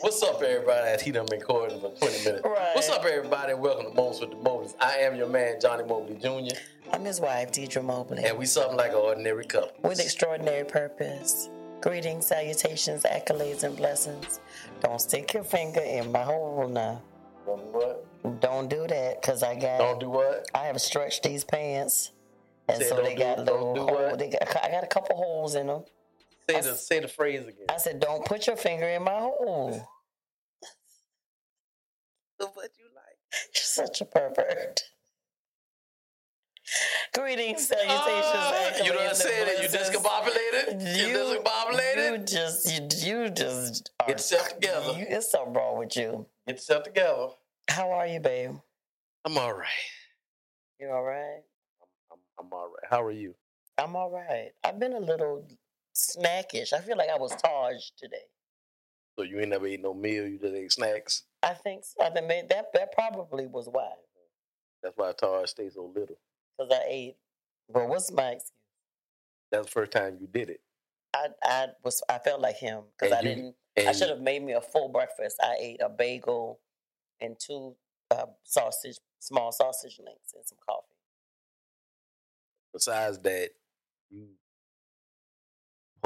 [0.00, 0.88] What's up, everybody?
[0.88, 2.42] As He done been recording for 20 minutes.
[2.44, 2.74] Right.
[2.74, 3.54] What's up, everybody?
[3.54, 4.74] Welcome to Moments with the Mobleys.
[4.80, 6.56] I am your man, Johnny Mobley Jr.,
[6.92, 9.72] I'm his wife, Deidre Mobley, and we something like an ordinary couple.
[9.88, 11.48] with extraordinary purpose.
[11.80, 14.38] Greetings, salutations, accolades, and blessings.
[14.82, 17.02] Don't stick your finger in my hole now.
[17.44, 18.40] Don't do what?
[18.40, 20.46] Don't do that, cause I got Don't do what?
[20.54, 22.12] I have stretched these pants,
[22.68, 25.16] and Said so they do- got little do hole, they got, I got a couple
[25.16, 25.82] holes in them.
[26.48, 27.66] Say the, say the phrase again.
[27.68, 29.70] I said, "Don't put your finger in my hole."
[32.38, 33.18] what you like?
[33.54, 34.82] You're such a pervert.
[37.14, 39.62] Greetings, salutations, accolades, you done and said it.
[39.62, 39.96] You blessings.
[39.96, 40.96] discombobulated?
[40.98, 42.30] You, You discombobulated?
[42.30, 44.92] just, you, you just are, Get yourself together.
[44.98, 46.26] You, it's something wrong with you.
[46.46, 47.28] Get yourself together.
[47.68, 48.56] How are you, babe?
[49.24, 49.68] I'm all right.
[50.80, 51.42] You all right?
[52.12, 52.90] I'm, I'm all right.
[52.90, 53.34] How are you?
[53.78, 54.50] I'm all right.
[54.64, 55.46] I've been a little
[55.96, 56.72] snackish.
[56.72, 58.24] I feel like I was Taj today.
[59.18, 60.26] So you ain't never ate no meal.
[60.26, 61.22] You just ate snacks.
[61.42, 62.04] I think so.
[62.04, 63.92] I think that that probably was why,
[64.82, 66.16] That's why Taj stays so little.
[66.58, 67.16] because I ate.
[67.68, 68.52] Well, what's my excuse?
[69.50, 70.60] That's the first time you did it.
[71.14, 73.54] I I was I felt like him because I you- didn't.
[73.78, 75.36] I should have made me a full breakfast.
[75.42, 76.60] I ate a bagel
[77.20, 77.74] and two
[78.10, 80.86] uh, sausage, small sausage links, and some coffee.
[82.72, 83.50] besides that,
[84.10, 84.28] you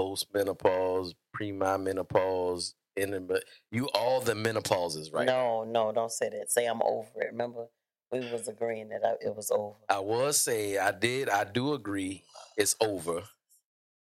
[0.00, 5.26] post menopause, pre menopause, in but you all the menopauses, right?
[5.26, 6.50] No, no, don't say that.
[6.50, 7.32] Say I'm over it.
[7.32, 7.66] Remember,
[8.10, 9.76] we was agreeing that I, it was over.
[9.90, 11.28] I was say I did.
[11.28, 12.24] I do agree.
[12.56, 13.22] It's over.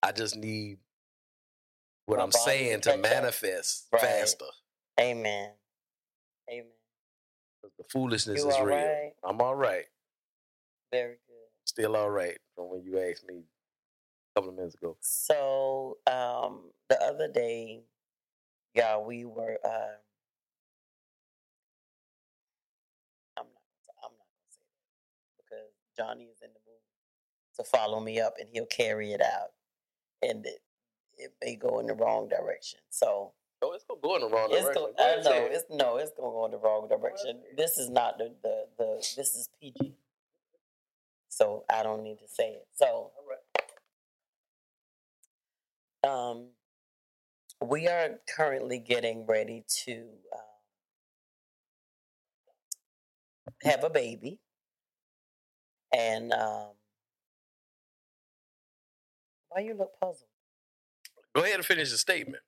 [0.02, 0.78] I just need
[2.06, 3.12] what My I'm saying to to catch up.
[3.14, 4.02] manifest Right.
[4.02, 4.44] faster.
[5.00, 5.50] Amen.
[6.50, 6.66] Amen.
[7.78, 8.66] The foolishness You is real.
[8.66, 9.12] right?
[9.24, 9.84] I'm all right.
[10.92, 11.36] Very good.
[11.64, 13.42] Still all right from when you asked me
[14.38, 14.96] couple of minutes ago.
[15.00, 17.82] So, um, the other day,
[18.74, 19.58] yeah, we were.
[19.64, 19.98] Uh,
[23.38, 23.64] I'm not.
[24.04, 26.80] I'm not gonna say that because Johnny is in the mood
[27.56, 29.50] to follow me up, and he'll carry it out,
[30.22, 30.60] and it
[31.18, 32.80] it may go in the wrong direction.
[32.90, 34.82] So Oh, it's gonna go in the wrong it's direction.
[34.96, 35.52] go, I know it.
[35.52, 37.40] it's no, it's gonna go in the wrong direction.
[37.56, 38.96] This is not the the the.
[39.16, 39.96] This is PG.
[41.28, 42.68] So I don't need to say it.
[42.74, 43.10] So
[46.08, 46.48] um,
[47.64, 49.92] we are currently getting ready to
[50.32, 50.40] um,
[53.62, 54.38] have a baby,
[55.94, 56.70] and um,
[59.50, 60.30] why you look puzzled?
[61.34, 62.42] Go ahead and finish the statement.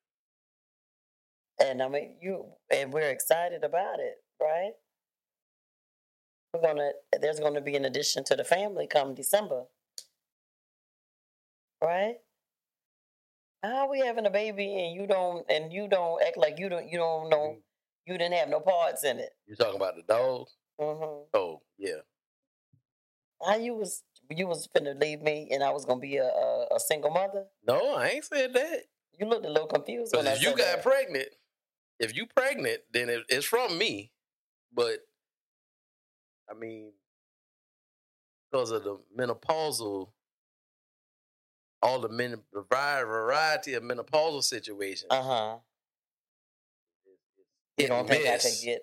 [1.62, 4.72] And I mean, you and we're excited about it, right?
[6.54, 6.90] We're gonna.
[7.20, 9.64] There's going to be an addition to the family come December,
[11.82, 12.16] right?
[13.62, 16.68] How are we having a baby and you don't and you don't act like you
[16.68, 17.58] don't you don't know
[18.06, 19.30] you didn't have no parts in it?
[19.46, 20.48] You talking about the dog?
[20.78, 22.00] hmm Oh, yeah.
[23.44, 26.66] How you was you was finna leave me and I was gonna be a, a,
[26.76, 27.44] a single mother?
[27.66, 28.84] No, I ain't said that.
[29.18, 30.82] You looked a little confused Because if you got that.
[30.82, 31.28] pregnant,
[31.98, 34.12] if you pregnant, then it, it's from me.
[34.72, 35.00] But
[36.50, 36.92] I mean,
[38.50, 40.08] because of the menopausal,
[41.82, 45.56] all the men, the variety of menopausal situations, Uh huh.
[47.76, 48.82] You hit don't and think I can get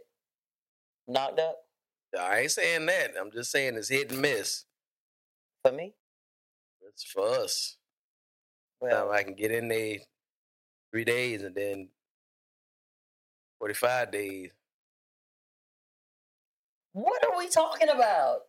[1.07, 1.57] knocked up
[2.19, 3.11] I ain't saying that.
[3.19, 4.65] I'm just saying it's hit and miss.
[5.61, 5.93] for me?
[6.89, 7.77] It's for us.
[8.81, 9.97] Well, Now I can get in there
[10.91, 11.89] three days and then
[13.59, 14.51] forty five days.
[16.93, 18.39] what are we talking about?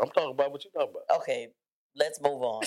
[0.00, 1.20] I'm talking about what you're talking about.
[1.20, 1.48] Okay,
[1.96, 2.62] let's move on.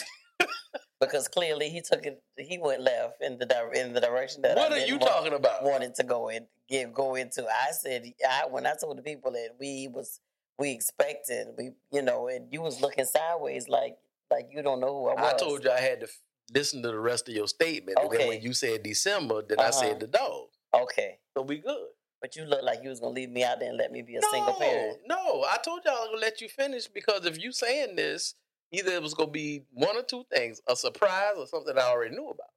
[1.00, 2.22] Because clearly he took it.
[2.38, 5.12] He went left in the di- in the direction that What I are you want-
[5.12, 5.64] talking about?
[5.64, 7.46] wanted to go in give go into.
[7.46, 10.20] I said I when I told the people that we was
[10.60, 13.98] we expected we you know and you was looking sideways like
[14.32, 15.34] like you don't know who I was.
[15.34, 16.20] I told you I had to f-
[16.54, 17.98] listen to the rest of your statement.
[18.00, 18.28] And then Okay.
[18.28, 19.72] when you said December, then I Uh-huh.
[19.72, 20.48] said the dog.
[20.74, 21.90] Okay, So we good.
[22.22, 24.18] but you look like you was gonna leave me out there and let me be
[24.18, 25.00] a single parent.
[25.06, 28.36] No, I told y'all I'm gonna let you finish because if you saying this,
[28.72, 32.16] either it was gonna be one or two things: a surprise or something I already
[32.16, 32.52] knew about.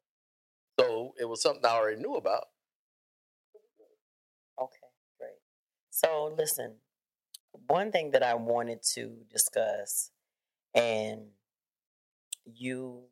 [0.79, 2.45] So it was something I already knew about.
[4.61, 5.39] Okay, great.
[5.91, 6.77] So listen,
[7.69, 10.11] one thing that I wanted to discuss,
[10.75, 11.23] and
[12.45, 13.05] you,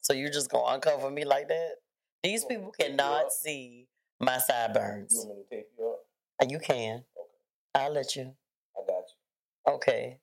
[0.00, 1.76] so you're just gonna uncover me like that?
[2.22, 3.88] These You want me people to cannot see
[4.20, 5.12] my sideburns.
[5.12, 5.98] You want me to tape you up?
[6.40, 6.96] Uh, you can.
[6.98, 7.04] Okay.
[7.74, 8.34] I'll let you.
[9.66, 9.76] I got you.
[9.76, 10.18] Okay.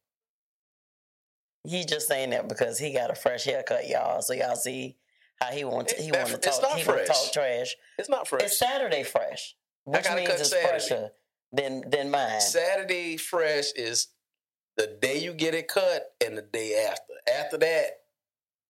[1.68, 4.22] He just saying that because he got a fresh haircut, y'all.
[4.22, 4.98] So y'all see
[5.40, 7.24] how he wants It- he want to it's talk not he want to fresh.
[7.24, 7.76] talk trash.
[7.98, 8.44] It's not fresh.
[8.44, 10.70] It's Saturday fresh, which means cut it's Saturday.
[10.70, 11.12] fresher
[11.52, 12.40] than than mine.
[12.42, 14.08] Saturday fresh is
[14.78, 17.14] the day you get it cut and the day after.
[17.30, 18.04] After that,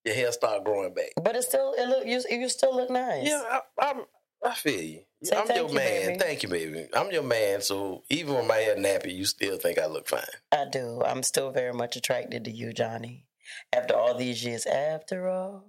[0.03, 1.11] your hair start growing back.
[1.21, 3.27] But it's still it look you you still look nice.
[3.27, 4.05] Yeah, I, I'm,
[4.43, 5.01] I feel you.
[5.23, 6.07] Say I'm your you, man.
[6.07, 6.19] baby.
[6.19, 6.87] Thank you, baby.
[6.93, 7.61] I'm your man.
[7.61, 10.21] So even with my hair nappy, you still think I look fine.
[10.51, 11.01] I do.
[11.05, 13.25] I'm still very much attracted to you, Johnny.
[13.73, 15.65] After all these years, after all,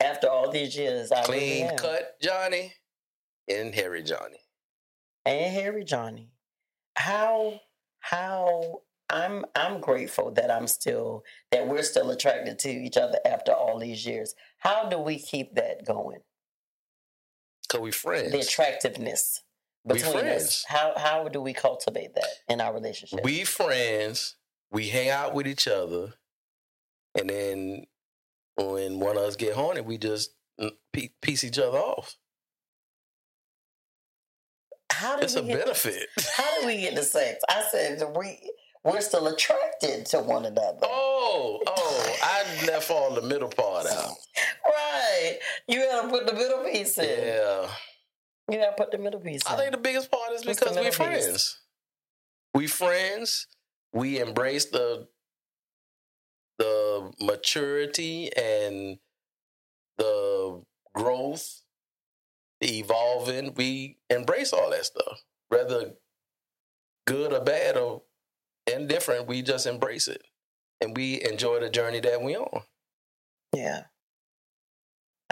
[0.00, 1.76] after all these years, I really Clean am.
[1.76, 2.72] cut Johnny
[3.48, 4.38] and hairy Johnny.
[5.26, 6.32] and Harry Johnny.
[6.96, 7.60] How
[8.00, 8.80] how
[9.10, 11.22] I'm I'm grateful that I'm still
[11.52, 14.34] that we're still attracted to each other after all these years.
[14.58, 16.20] How do we keep that going?
[17.70, 18.32] Cause we friends.
[18.32, 19.42] The attractiveness
[19.86, 20.64] between us.
[20.66, 23.20] How how do we cultivate that in our relationship?
[23.22, 24.36] We friends.
[24.72, 26.14] We hang out with each other,
[27.18, 27.86] and then
[28.56, 30.70] when one of us get horny, we just mm,
[31.22, 32.16] piece each other off.
[34.90, 36.08] how do It's a get benefit.
[36.36, 37.42] how do we get to sex?
[37.48, 38.38] I said we
[38.84, 40.78] we're still attracted to one another.
[40.82, 42.16] Oh, oh!
[42.22, 44.12] I left all the middle part out.
[44.64, 45.38] Right.
[45.66, 47.04] You gotta put the middle piece in.
[47.26, 47.68] Yeah,
[48.48, 49.52] You gotta put the middle piece in.
[49.52, 50.96] I think the biggest part is because we middle piece?
[50.96, 51.60] friends.
[52.54, 53.46] We friends.
[53.92, 55.08] We embrace the
[56.58, 58.98] the maturity and
[59.98, 60.62] the
[60.94, 61.62] growth,
[62.60, 63.54] the evolving.
[63.54, 65.94] We embrace all that stuff, whether
[67.06, 68.02] good or bad or
[68.66, 69.26] indifferent.
[69.26, 70.22] We just embrace it,
[70.80, 72.62] and we enjoy the journey that we on.
[73.54, 73.84] Yeah.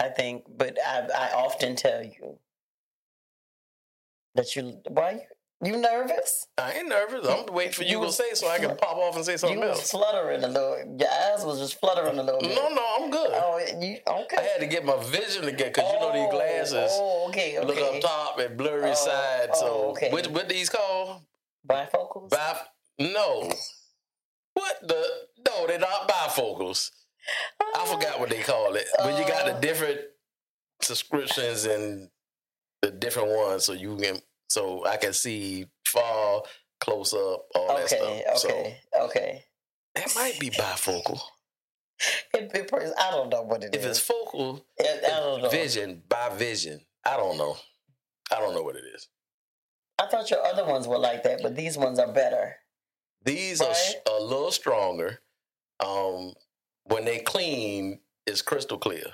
[0.01, 2.37] I think, but I, I often tell you
[4.35, 5.11] that you, why
[5.61, 6.47] you, you nervous?
[6.57, 7.27] I ain't nervous.
[7.27, 9.59] I'm waiting for you, You to say so I can pop off and say something
[9.59, 9.91] you was else.
[9.91, 10.77] fluttering a little.
[10.97, 12.55] Your eyes was just fluttering a little bit.
[12.55, 13.31] No, no, I'm good.
[13.33, 14.37] Oh, you okay?
[14.37, 17.57] I had to get my vision again because you know these Oh, glasses Oh, okay,
[17.57, 17.67] okay.
[17.67, 19.49] look up top and blurry Oh, side.
[19.53, 20.11] So oh, okay.
[20.11, 21.23] what what these called?
[21.69, 22.29] Bifocals.
[22.29, 22.57] Bif
[22.99, 23.51] no.
[24.53, 25.05] What the
[25.47, 26.91] no, they're not bifocals.
[27.75, 28.87] I forgot what they call it.
[28.97, 29.59] But you got the Uh.
[29.59, 29.99] different
[30.81, 32.09] subscriptions and
[32.81, 34.19] the different ones so you can
[34.49, 36.41] so I can see far,
[36.79, 38.45] close up, all that stuff.
[38.45, 39.45] okay, okay.
[39.95, 41.19] So that might be bifocal.
[42.33, 43.97] It, it, I don't know what it If is.
[43.97, 45.49] it's focal, It- I don't know.
[45.49, 46.85] vision by vision.
[47.05, 47.57] I don't know.
[48.31, 49.07] I don't know what it is.
[49.99, 52.55] I thought your other ones were like that, but these ones are better.
[53.23, 53.75] These are
[54.07, 55.21] a little stronger.
[55.79, 56.33] Um,
[56.85, 59.05] when they clean, it's crystal clear.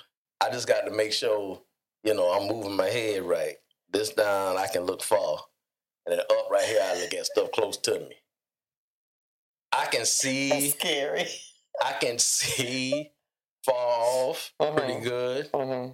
[0.41, 1.61] I just got to make sure,
[2.03, 3.55] you know, I'm moving my head right.
[3.91, 5.39] This down, I can look far,
[6.05, 8.15] and then up right here, I look at stuff close to me.
[9.71, 10.69] I can That's see.
[10.71, 11.25] scary.
[11.83, 13.11] I can see
[13.65, 15.03] far off pretty Mhm.
[15.03, 15.49] good.
[15.53, 15.91] hmm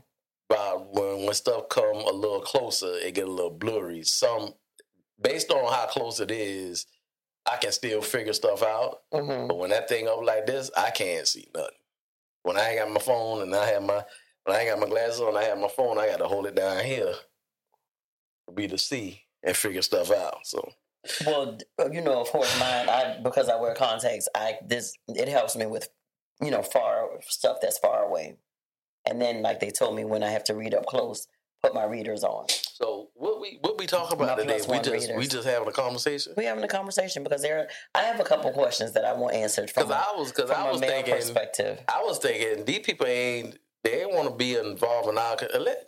[0.50, 4.04] But when when stuff come a little closer, it get a little blurry.
[4.04, 4.56] Some
[5.22, 6.86] based on how close it is,
[7.50, 9.02] I can still figure stuff out.
[9.14, 11.72] hmm But when that thing up like this, I can't see nothing.
[12.44, 14.04] When I ain't got my phone and I have my
[14.46, 16.00] when I ain't got my glasses on, I have my phone.
[16.00, 17.14] I got to hold it down here
[18.48, 20.40] to be to see and figure stuff out.
[20.46, 20.68] So
[21.26, 21.58] Well,
[21.92, 22.90] you know, of course, mine.
[22.90, 24.28] I because I wear contacts.
[24.36, 25.90] I this it helps me with,
[26.42, 28.38] you know, far stuff that's far away.
[29.08, 31.28] And then, like they told me, when I have to read up close,
[31.64, 32.48] put my readers on.
[32.50, 34.60] so what we what we talk about My today?
[34.68, 36.34] We just we just having a conversation.
[36.36, 37.70] We having a conversation because there.
[37.94, 40.70] I have a couple questions that I want answered from, Because I was because I
[40.70, 41.80] was thinking perspective.
[41.88, 45.38] I was thinking these people ain't they ain't want to be involved in our.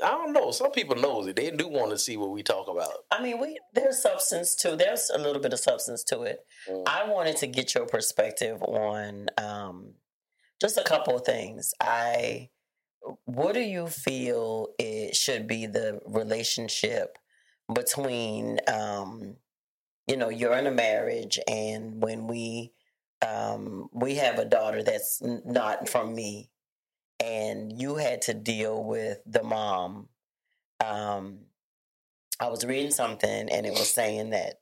[0.03, 0.51] I don't know.
[0.51, 1.35] Some people knows it.
[1.35, 2.91] They do want to see what we talk about.
[3.11, 6.39] I mean, we there's substance to there's a little bit of substance to it.
[6.69, 6.83] Mm.
[6.87, 9.93] I wanted to get your perspective on um,
[10.59, 11.73] just a couple of things.
[11.79, 12.49] I,
[13.25, 17.17] what do you feel it should be the relationship
[17.73, 19.35] between, um,
[20.07, 22.73] you know, you're in a marriage, and when we
[23.25, 26.49] um, we have a daughter that's not from me,
[27.19, 30.09] and you had to deal with the mom.
[30.85, 31.45] Um,
[32.39, 34.59] I was reading something, and it was saying that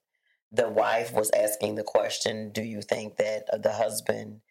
[0.51, 4.41] the wife was asking the question, "Do you think that the husband,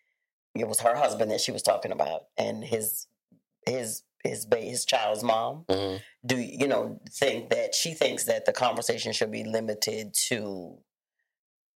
[0.57, 3.07] it was her husband that she was talking about, and his
[3.67, 6.01] his his ba- his child's mom, Mhm.
[6.27, 10.79] do you know think that she thinks that the conversation should be limited to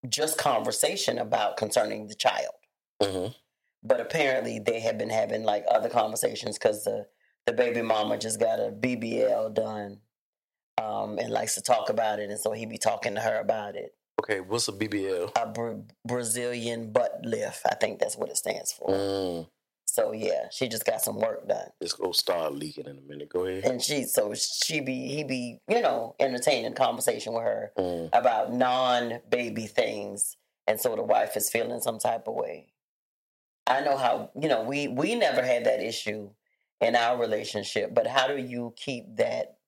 [0.07, 2.53] just conversation about concerning the child?"
[3.01, 3.35] Mhm.
[3.83, 7.07] But apparently, they have been having like other conversations because the
[7.45, 10.01] the baby mama just got a BBL done,
[10.79, 13.75] um, and likes to talk about it, and so he be talking to her about
[13.75, 13.95] it.
[14.19, 15.31] Okay, what's a BBL?
[15.35, 15.75] A Bra-
[16.07, 18.89] Brazilian butt lift, I think that's what it stands for.
[18.89, 19.49] Mm.
[19.95, 21.69] So yeah, she just got some work done.
[21.79, 23.29] It's gonna start leaking in a minute.
[23.29, 23.63] Go ahead.
[23.63, 28.09] And she so she be he be, you know, entertaining conversation with her Mm.
[28.11, 30.35] about non baby things.
[30.67, 32.73] And so the wife is feeling some type of way.
[33.67, 36.31] I know how, you know, we we never had that issue
[36.81, 39.59] in our relationship, but how do you keep that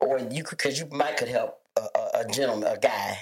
[0.00, 3.18] or you could cuz you might could help a, a, a gentleman, a guy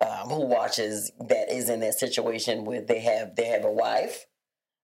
[0.00, 4.26] um, who watches that is in that situation where they have they have a wife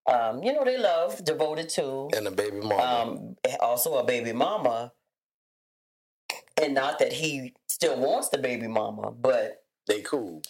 [0.06, 2.82] um, you know, they love, devoted to, And a baby mama.
[2.82, 4.92] um, also a baby mama.
[6.60, 10.42] And not that he still wants the baby mama, but they cool.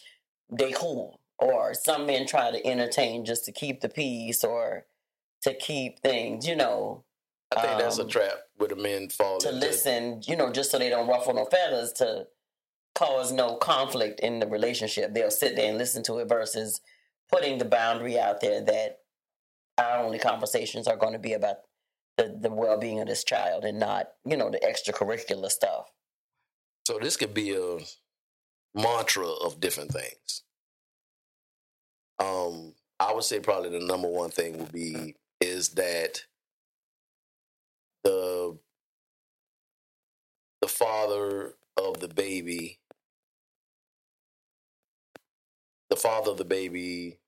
[0.51, 1.21] they cool.
[1.39, 4.87] Or some men try to entertain just to keep the peace or
[5.43, 7.05] to keep things, you know,
[7.57, 9.61] I think that's a Um, trap where the men fall to into.
[9.61, 12.29] listen, you know, just so they don't ruffle no feathers to
[12.95, 15.13] cause no conflict in the relationship.
[15.15, 16.81] They'll sit there and listen to it versus
[17.31, 19.01] putting the boundary out there that
[19.79, 21.57] our only conversations are going to be about
[22.17, 25.91] the, the well being of this child and not, you know, the extracurricular stuff.
[26.87, 27.79] So this could be a
[28.75, 30.43] mantra of different things.
[32.19, 36.25] Um, I would say probably the number one thing would be is that
[38.05, 38.59] the
[40.61, 42.79] the father of the baby,
[45.91, 47.19] the father of the baby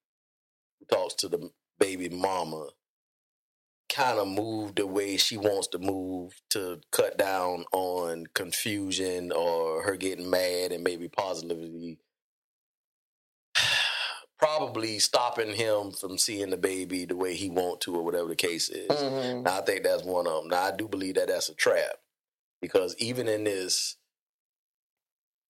[0.88, 2.68] talks to the baby mama
[3.94, 9.82] kind of move the way she wants to move to cut down on confusion or
[9.82, 11.98] her getting mad and maybe positively
[14.38, 18.36] probably stopping him from seeing the baby the way he want to or whatever the
[18.36, 18.88] case is.
[18.88, 19.42] Mm-hmm.
[19.42, 20.48] Now, I think that's one of them.
[20.48, 21.98] Now, I do believe that that's a trap
[22.60, 23.96] because even in this,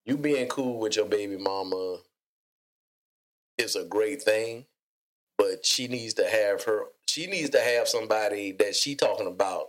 [0.04, 1.98] you being cool with your baby mama
[3.56, 4.66] is a great thing,
[5.38, 6.84] but she needs to have her.
[7.06, 9.66] She needs to have somebody that she talking about,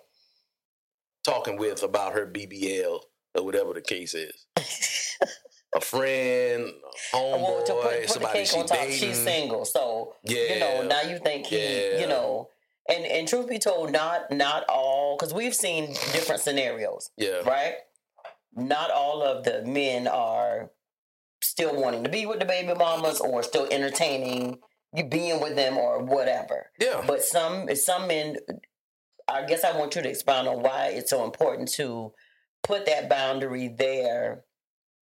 [1.24, 3.00] talking with about her BBL
[3.36, 4.46] or whatever the case is.
[5.76, 6.72] A friend,
[7.14, 8.96] a homeboy, put, put somebody she on top, dating.
[8.98, 9.66] she's single.
[9.66, 12.00] So, yeah, you know, now you think he, Yeah.
[12.00, 12.48] you know,
[12.88, 17.12] and, and truth be told, not not all, because we've seen different scenarios.
[17.18, 17.74] yeah, right?
[18.56, 20.72] Not all of the men are
[21.44, 24.60] still wanting to be with the baby mamas or still entertaining
[24.96, 26.72] you being with them or whatever.
[26.80, 27.04] yeah.
[27.06, 28.38] But some some men
[29.28, 32.14] I guess I want you to expound on why it's so important to
[32.64, 34.44] put that boundary there.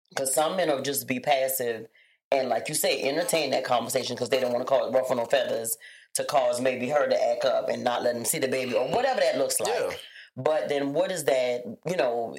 [0.09, 1.87] Because some men will just be passive
[2.31, 5.25] and, like you say, entertain that conversation because they don't want to cause ruffle no
[5.25, 5.77] feathers
[6.15, 8.87] to cause maybe her to act up and not let them see the baby or
[8.89, 9.73] whatever that looks like.
[9.77, 9.95] Yeah.
[10.35, 12.35] But then what is that, you know,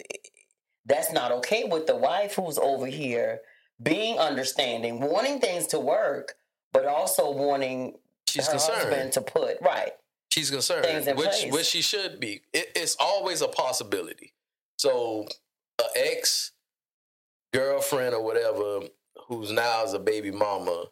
[0.85, 3.40] that's not okay with the wife who's over here
[3.83, 6.35] being understanding, wanting things to work,
[6.73, 7.99] but also wanting
[8.29, 8.79] She's her concerned.
[8.79, 9.93] husband to put right.
[10.31, 10.85] She's concerned,
[11.17, 11.53] which place.
[11.53, 12.43] which she should be.
[12.53, 14.35] It, it's always a possibility.
[14.79, 15.27] So,
[15.81, 16.53] an ex
[17.55, 18.87] girlfriend or whatever,
[19.27, 20.85] who's now is a baby mama,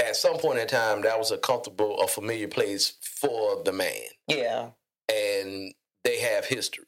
[0.00, 4.00] at some point in time, that was a comfortable, a familiar place for the man,
[4.26, 4.70] Yeah.
[5.12, 6.86] and they have history.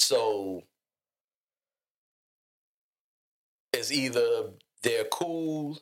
[0.00, 0.64] So,
[3.72, 4.50] it's either
[4.82, 5.78] they're cool.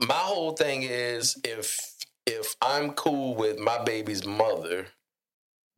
[0.00, 1.94] My whole thing is if
[2.26, 4.86] if I'm cool with my baby's mother,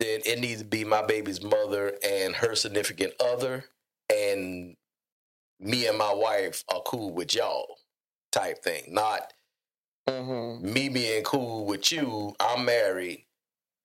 [0.01, 3.65] then it needs to be my baby's mother and her significant other,
[4.15, 4.77] and
[5.59, 7.79] me and my wife are cool with y'all
[8.31, 8.85] type thing.
[8.89, 9.33] Not
[10.09, 10.73] Mm-hmm.
[10.73, 13.25] me being cool with you, I'm married,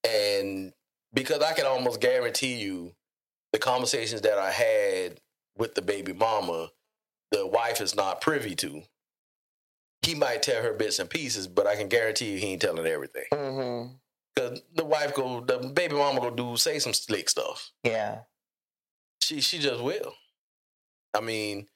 [0.03, 0.73] and
[1.13, 2.95] because I can almost guarantee you
[3.53, 5.21] the conversations that I had
[5.57, 6.69] with the baby mama,
[7.31, 8.81] the wife is not privy to.
[10.07, 12.87] He might tell her bits and pieces, but I can guarantee you he ain't telling
[12.87, 13.25] everything.
[13.33, 13.95] Mm-hmm.
[14.37, 17.71] Cause the wife go, the baby mama go do say some slick stuff.
[17.83, 18.19] Yeah.
[19.21, 20.13] She she just will.
[21.13, 21.67] I mean,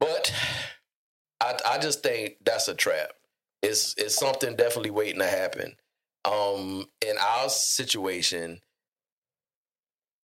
[0.00, 0.32] but
[1.38, 3.10] I I just think that's a trap.
[3.62, 5.76] It's it's something definitely waiting to happen.
[6.24, 8.62] Um, in our situation,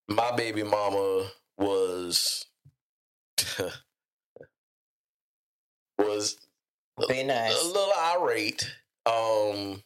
[0.09, 1.27] my baby mama
[1.59, 2.47] was
[5.99, 6.39] was
[7.09, 7.63] Be nice.
[7.63, 8.71] a little irate.
[9.07, 9.83] Um,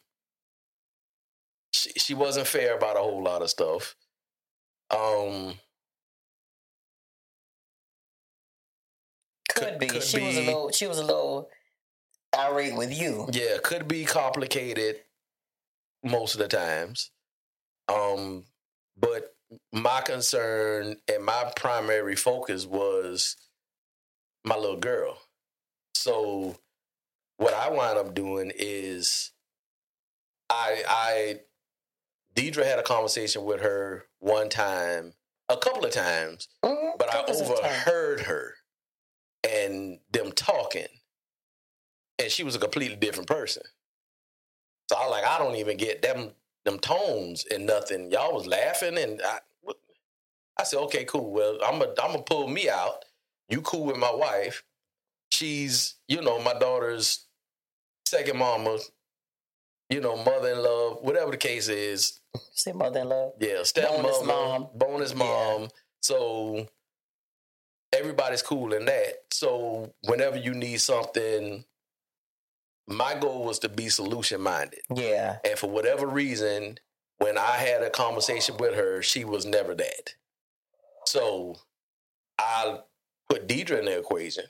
[1.71, 3.95] she, she wasn't fair about a whole lot of stuff.
[4.91, 5.55] Um,
[9.49, 9.87] Could, could- be.
[9.87, 11.49] could she was a little she was a little
[12.37, 13.27] irate with you.
[13.31, 14.97] yeah, could be complicated
[16.03, 17.11] most of the times.
[17.89, 18.43] Um,
[18.99, 19.33] but
[19.71, 23.35] my concern and my primary focus was
[24.43, 25.17] my little girl.
[25.95, 26.57] So
[27.37, 29.31] what I wind up doing is
[30.49, 31.39] I I
[32.35, 35.13] Deidre had a conversation with her one time,
[35.49, 37.65] a couple of times, Mhm, but I couples of time.
[37.65, 38.53] overheard her
[39.47, 40.87] and them talking,
[42.19, 43.63] and she was a completely different person.
[44.89, 48.11] So I like I don't even get them them tones and nothing.
[48.11, 49.39] Y'all was laughing, and I
[50.59, 51.31] I said, okay, cool.
[51.31, 53.05] Well, I'm gonna I'm gonna pull me out.
[53.49, 54.63] You cool with my wife?
[55.31, 57.26] She's you know my daughter's
[58.09, 58.77] second mama.
[59.89, 62.19] You know, mother in love, whatever the case is.
[62.53, 63.31] See mother in love.
[63.39, 64.67] Yeah, stepmother, Bonus mom.
[64.75, 65.17] bonus Yeah.
[65.17, 65.69] mom.
[66.01, 66.67] So
[67.93, 69.13] everybody's cool in that.
[69.31, 71.63] So whenever you need something,
[72.85, 74.81] my goal was to be solution minded.
[74.93, 75.37] Yeah.
[75.45, 76.79] And for whatever reason,
[77.19, 80.15] when I had a conversation with her, she was never that.
[81.05, 81.55] So
[82.37, 82.79] I
[83.29, 84.45] put Deidre in the equation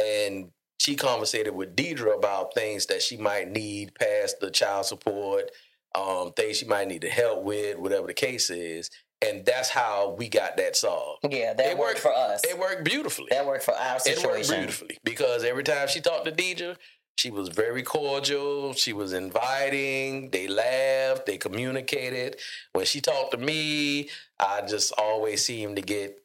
[0.00, 5.48] and she conversated with Deidre about things that she might need past the child support,
[5.94, 8.90] um, things she might need to help with, whatever the case is.
[9.24, 11.20] And that's how we got that solved.
[11.30, 12.40] Yeah, that It worked worked- for us.
[12.42, 13.28] It worked beautifully.
[13.30, 14.24] that worked for our situation.
[14.24, 16.76] It worked beautifully because every time she talked to Deidre,
[17.16, 18.74] she was very cordial.
[18.74, 20.30] She was inviting.
[20.30, 21.26] They laughed.
[21.26, 22.40] They communicated.
[22.72, 24.10] When she talked to me,
[24.40, 26.18] I just always seemed to get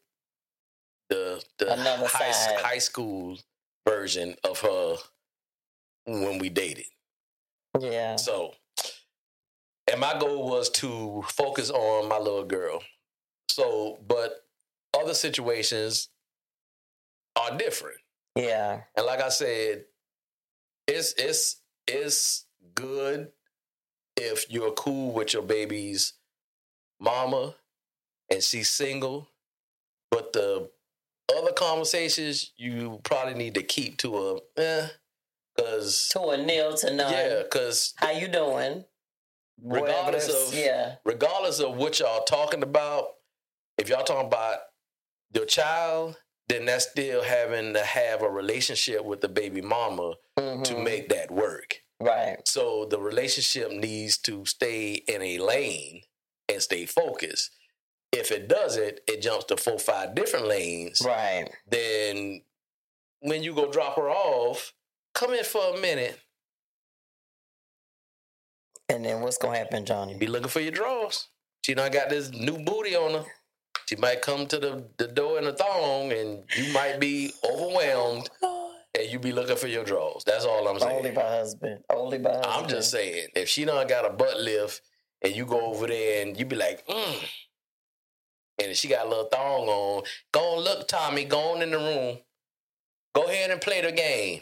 [1.10, 2.60] the the Another high, side.
[2.62, 3.38] high school
[3.88, 4.96] version of her
[6.06, 6.86] when we dated.
[7.80, 8.16] Yeah.
[8.16, 8.54] So,
[9.90, 12.82] and my goal was to focus on my little girl.
[13.50, 14.46] So, but
[15.00, 16.10] other situations
[17.36, 18.00] are different.
[18.36, 18.82] Yeah.
[18.96, 19.86] And like I said,
[20.88, 23.30] it's it's it's good
[24.16, 26.14] if you're cool with your baby's
[27.00, 27.56] mama
[28.30, 29.30] and she's single.
[30.12, 30.70] But the
[31.36, 34.88] other conversations you probably need to keep to a eh,
[35.58, 37.12] cause To a nil to none.
[37.12, 38.86] yeah, cause How you doing?
[39.62, 40.96] Regardless of- yeah.
[41.04, 43.16] regardless of what y'all talking about,
[43.78, 44.60] if y'all talking about
[45.34, 46.16] your child,
[46.48, 50.84] then that's still having to have a relationship with the baby mama to Mhm.
[50.84, 51.82] make that work.
[52.00, 52.48] right.
[52.48, 56.04] So the relationship needs to stay in a lane
[56.48, 57.50] and stay focused.
[58.12, 61.02] If it doesn't, it jumps to four, five different lanes.
[61.06, 61.50] Right.
[61.70, 62.42] Then
[63.20, 64.74] when you go drop her off,
[65.14, 66.20] come in for a minute.
[68.90, 70.16] And then what's gonna happen, Johnny?
[70.16, 71.28] Be looking for your drawers.
[71.64, 73.26] She done got this new booty on her.
[73.88, 78.30] She might come to the, the door in a thong and you might be overwhelmed
[78.42, 80.24] and you be looking for your drawers.
[80.26, 80.98] That's all I'm saying.
[80.98, 81.84] Only by husband.
[81.90, 82.54] Only by husband.
[82.54, 84.82] I'm just saying, if she done got a butt lift
[85.22, 87.30] and you go over there and you be like, mm,
[88.64, 91.78] and she got a little thong on, go on, look, Tommy, go on in the
[91.78, 92.18] room.
[93.16, 94.42] Go ahead and play the game.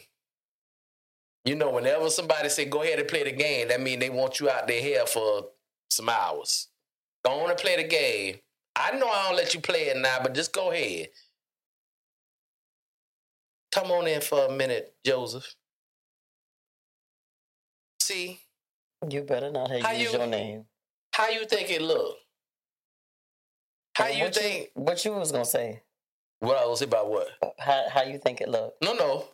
[1.45, 4.39] You know, whenever somebody say go ahead and play the game, that means they want
[4.39, 5.47] you out there here for
[5.89, 6.67] some hours.
[7.23, 8.38] Go on and play the game.
[8.75, 11.10] I know I don't let you play it now, but just go ahead.
[13.71, 15.54] Come on in for a minute, Joseph.
[18.01, 18.39] See,
[19.08, 20.65] You better not have How used you- your name.
[21.13, 22.17] how you think it look?
[23.95, 24.69] How you what think?
[24.75, 25.81] You, what you was gonna say?
[26.39, 27.29] What I was say about what?
[27.41, 28.84] Uh, how how you think it looked?
[28.84, 29.25] No, no.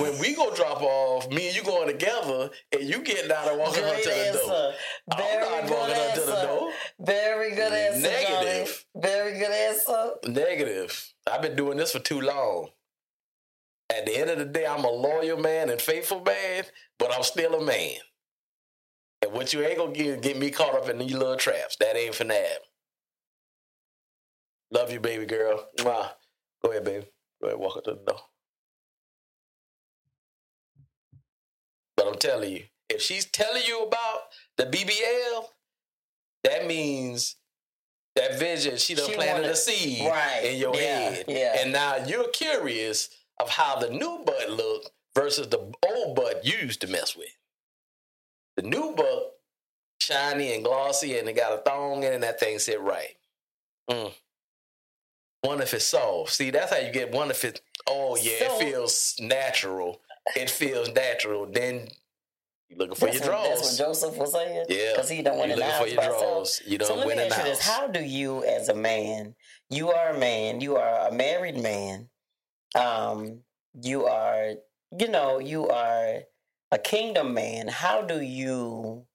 [0.00, 3.58] When we go drop off, me and you going together, and you getting out and
[3.58, 4.72] walking up to the door.
[5.16, 6.72] Very I'm not good walking up to the door.
[7.00, 8.00] Very good answer.
[8.00, 8.84] Negative.
[8.94, 9.06] Johnny.
[9.06, 10.10] Very good answer.
[10.26, 11.14] Negative.
[11.30, 12.68] I've been doing this for too long.
[13.90, 16.64] At the end of the day, I'm a loyal man and faithful man,
[16.98, 17.96] but I'm still a man.
[19.22, 21.76] And what you ain't gonna get, get me caught up in these little traps.
[21.76, 22.60] That ain't for nab.
[24.70, 25.66] Love you, baby girl.
[25.78, 26.10] Mwah.
[26.62, 27.06] Go ahead, baby.
[27.40, 28.20] Go ahead, walk up to the door.
[31.96, 34.20] But I'm telling you, if she's telling you about
[34.56, 35.44] the BBL,
[36.44, 37.36] that means
[38.16, 40.44] that vision she done She planted wanted- a seed Right.
[40.44, 41.24] in your Yeah, head.
[41.28, 41.60] yeah.
[41.60, 46.58] And now you're curious of how the new butt look versus the old butt you
[46.58, 47.36] used to mess with.
[48.56, 49.40] The new butt,
[50.00, 53.16] shiny and glossy, and it got a thong in it, and that thing sit right.
[53.88, 54.14] Mm.
[55.42, 56.32] One if it's soft.
[56.32, 57.60] See, that's how you get one if it.
[57.86, 60.00] Oh yeah, So- it feels natural.
[60.36, 61.46] It feels natural.
[61.46, 61.88] Then
[62.68, 63.86] you looking for your what, that's what.
[63.86, 64.66] Joseph was saying.
[64.68, 66.60] Yeah, because he don't want to looking for your himself.
[66.66, 69.34] You So don't let win me ask you this: How do you, as a man,
[69.70, 72.10] you are a man, you are a married man,
[72.74, 73.40] um,
[73.80, 74.52] you are,
[74.96, 76.20] you know, you are
[76.70, 77.66] a kingdom man.
[77.68, 79.06] How do you,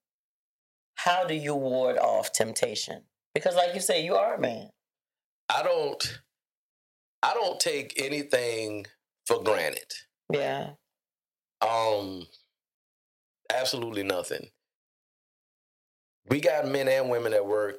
[0.95, 3.03] how do you ward off temptation?
[3.33, 4.69] Because, like you say, you are a man.
[5.49, 6.19] I don't.
[7.23, 8.85] I don't take anything
[9.25, 9.91] for granted.
[10.31, 10.71] Yeah,
[11.61, 12.27] Um,
[13.51, 14.49] absolutely nothing.
[16.29, 17.77] we got men and women that work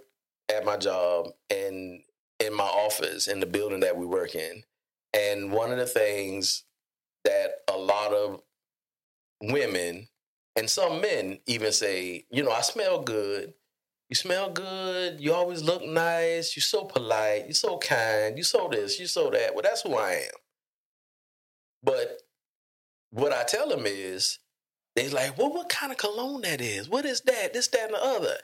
[0.49, 2.03] at my job and
[2.41, 4.63] in my office in the building that we work in.
[5.13, 6.65] And one of the things
[7.25, 8.41] that a lot of
[9.43, 10.09] women
[10.57, 13.55] and some men even say, you know, I smell good.
[14.09, 15.21] You smell good.
[15.21, 16.57] You always look nice.
[16.57, 17.45] You're so polite.
[17.47, 18.37] You're so kind.
[18.37, 18.99] You're so this.
[18.99, 19.55] You're so that.
[19.55, 20.39] Well, that's who I am.
[21.83, 22.23] But
[23.11, 24.39] what I tell them is,
[24.95, 26.89] they're like, well, what kind of cologne that is?
[26.89, 27.53] What is that?
[27.53, 28.37] This, that, and the other.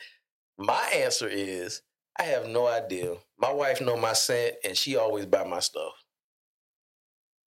[0.58, 1.82] My answer is,
[2.18, 3.14] I have no idea.
[3.38, 5.92] My wife know my scent, and she always buy my stuff.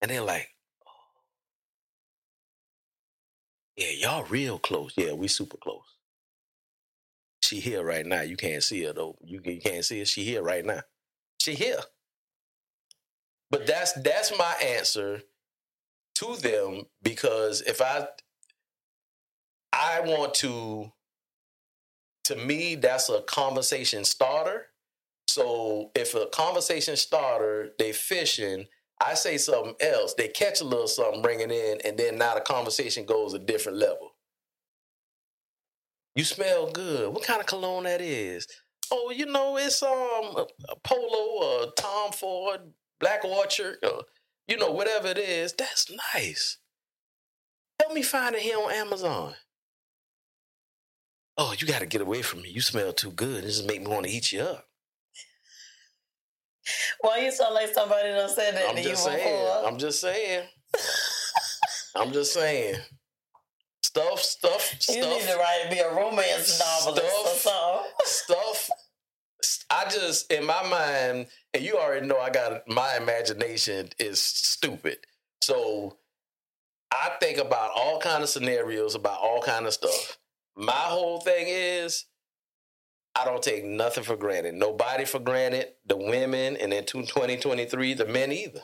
[0.01, 0.49] And they're like,
[0.87, 0.91] oh.
[3.77, 4.93] yeah, y'all real close.
[4.97, 5.94] Yeah, we super close.
[7.41, 8.21] She here right now.
[8.21, 9.17] You can't see her though.
[9.23, 10.05] You, can't see her.
[10.05, 10.81] She here right now.
[11.39, 11.79] She here.
[13.51, 15.21] But that's that's my answer
[16.15, 18.07] to them because if I
[19.71, 20.91] I want to
[22.25, 24.67] to me that's a conversation starter.
[25.27, 28.65] So if a conversation starter, they fishing,
[29.01, 32.35] I say something else, they catch a little something, bring it in, and then now
[32.35, 34.14] the conversation goes a different level.
[36.15, 37.13] You smell good.
[37.13, 38.47] What kind of cologne that is?
[38.91, 42.61] Oh, you know, it's um a, a Polo or Tom Ford,
[42.99, 44.03] Black Orchid, or
[44.47, 45.53] you know, whatever it is.
[45.53, 46.57] That's nice.
[47.81, 49.33] Help me find it here on Amazon.
[51.37, 52.49] Oh, you got to get away from me.
[52.49, 53.43] You smell too good.
[53.43, 54.65] This just make me want to eat you up.
[57.01, 59.17] Why you sound like somebody done said that I'm to you just saying.
[59.17, 59.67] before?
[59.67, 60.47] I'm just saying.
[61.95, 62.79] I'm just saying.
[63.85, 64.95] Stuff, stuff, stuff.
[64.95, 67.37] you need to write me a romance novelist or Stuff.
[67.37, 67.91] something.
[68.05, 68.69] stuff.
[69.69, 74.97] I just, in my mind, and you already know I got my imagination is stupid.
[75.41, 75.97] So
[76.91, 80.17] I think about all kind of scenarios, about all kind of stuff.
[80.57, 82.05] My whole thing is
[83.15, 84.55] I don't take nothing for granted.
[84.55, 85.67] Nobody for granted.
[85.85, 88.61] The women, and in 2023, the men either.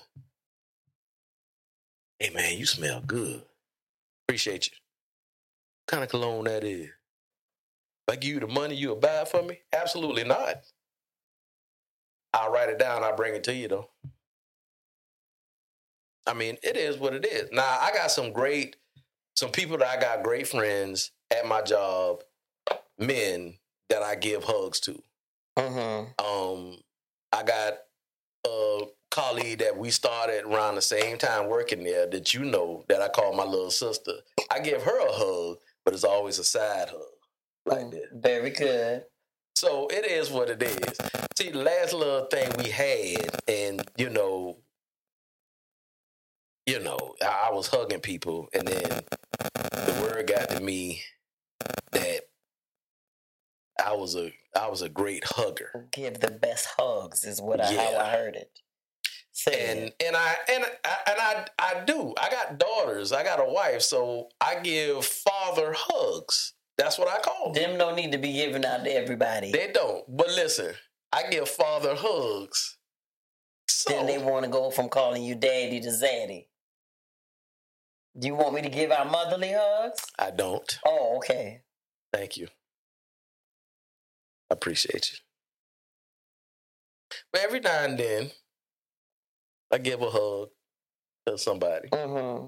[2.19, 3.43] Hey man, you smell good.
[4.27, 4.73] Appreciate you.
[5.91, 6.85] What kind of cologne that is?
[6.85, 9.59] If I give you the money, you'll buy it for me?
[9.73, 10.61] Absolutely not.
[12.33, 13.89] I'll write it down, I'll bring it to you though.
[16.25, 17.49] I mean, it is what it is.
[17.51, 18.77] Now, I got some great,
[19.35, 22.23] some people that I got great friends at my job,
[22.97, 23.55] men
[23.89, 25.03] that I give hugs to.
[25.57, 26.25] Mm-hmm.
[26.25, 26.77] Um,
[27.33, 27.73] I got
[28.47, 33.01] a colleague that we started around the same time working there that you know that
[33.01, 34.13] I call my little sister.
[34.49, 37.01] I give her a hug, but it's always a side hug
[37.65, 37.91] like Mm.
[37.91, 38.09] that.
[38.13, 39.05] Very good.
[39.55, 40.97] So it is what it is.
[41.37, 44.57] See, the last little thing we had, and you know,
[46.65, 49.01] you know, I, I was hugging people, and then
[49.71, 51.03] the word got to me
[51.91, 52.21] that
[53.83, 55.87] I was a I was a great hugger.
[55.91, 58.51] Give the best hugs is what I, how I heard it.
[59.47, 62.13] And and I and I, and I I do.
[62.21, 63.11] I got daughters.
[63.13, 66.53] I got a wife, so I give father hugs.
[66.77, 67.63] That's what I call them.
[67.63, 69.51] Them don't need to be given out to everybody.
[69.51, 70.03] They don't.
[70.07, 70.73] But listen,
[71.11, 72.77] I give father hugs.
[73.67, 76.47] So then they want to go from calling you daddy to zaddy.
[78.17, 80.05] Do you want me to give out motherly hugs?
[80.19, 80.79] I don't.
[80.85, 81.61] Oh, okay.
[82.11, 82.47] Thank you.
[84.49, 85.17] I appreciate you.
[87.31, 88.31] But every now and then,
[89.71, 90.49] I give a hug
[91.27, 91.89] to somebody.
[91.89, 92.47] Mm-hmm.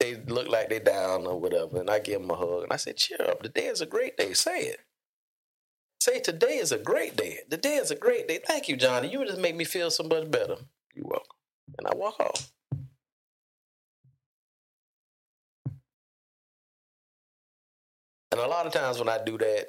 [0.00, 2.64] They look like they're down or whatever, and I give them a hug.
[2.64, 3.42] And I say, cheer up.
[3.42, 4.32] The day is a great day.
[4.32, 4.80] Say it.
[6.00, 7.38] Say today is a great day.
[7.48, 8.40] The day is a great day.
[8.44, 9.08] Thank you, Johnny.
[9.08, 10.56] You just make me feel so much better.
[10.94, 11.36] You're welcome.
[11.78, 12.50] And I walk off.
[18.32, 19.68] And a lot of times when I do that,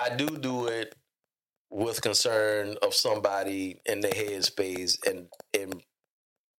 [0.00, 0.94] I do do it
[1.76, 5.82] with concern of somebody in their headspace and and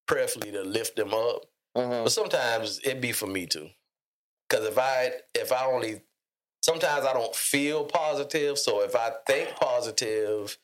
[0.06, 1.42] prayerfully to lift them up.
[1.76, 2.04] Mm-hmm.
[2.04, 3.68] But sometimes it be for me too.
[4.48, 6.02] Cause if I if I only
[6.62, 8.58] sometimes I don't feel positive.
[8.58, 10.56] So if I think positive,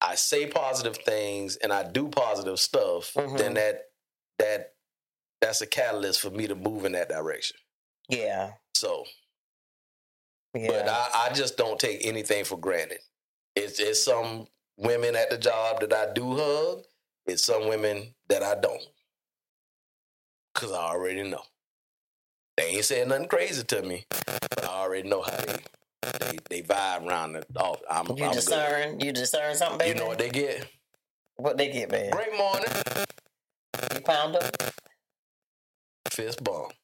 [0.00, 3.36] I say positive things and I do positive stuff, Mhm.
[3.36, 3.90] then that
[4.38, 4.74] that
[5.40, 7.56] that's a catalyst for me to move in that direction.
[8.08, 8.52] Yeah.
[8.74, 9.06] So
[10.54, 10.68] Yeah.
[10.68, 13.00] but I, I just don't take anything for granted.
[13.58, 16.84] It's it's some women at the job that I do hug.
[17.26, 18.82] It's some women that I don't.
[20.54, 21.42] Cause I already know.
[22.56, 25.56] They ain't saying nothing crazy to me, but I already know how they
[26.20, 27.80] they, they vibe around the off.
[27.88, 28.34] Oh, I'm, you I'm good.
[28.36, 29.00] discern.
[29.00, 29.90] You discern something, Baby?
[29.90, 30.66] You know what they get?
[31.36, 32.10] What they get, man?
[32.10, 32.70] Great morning,
[33.94, 34.50] You pound them.
[36.10, 36.72] fist bump.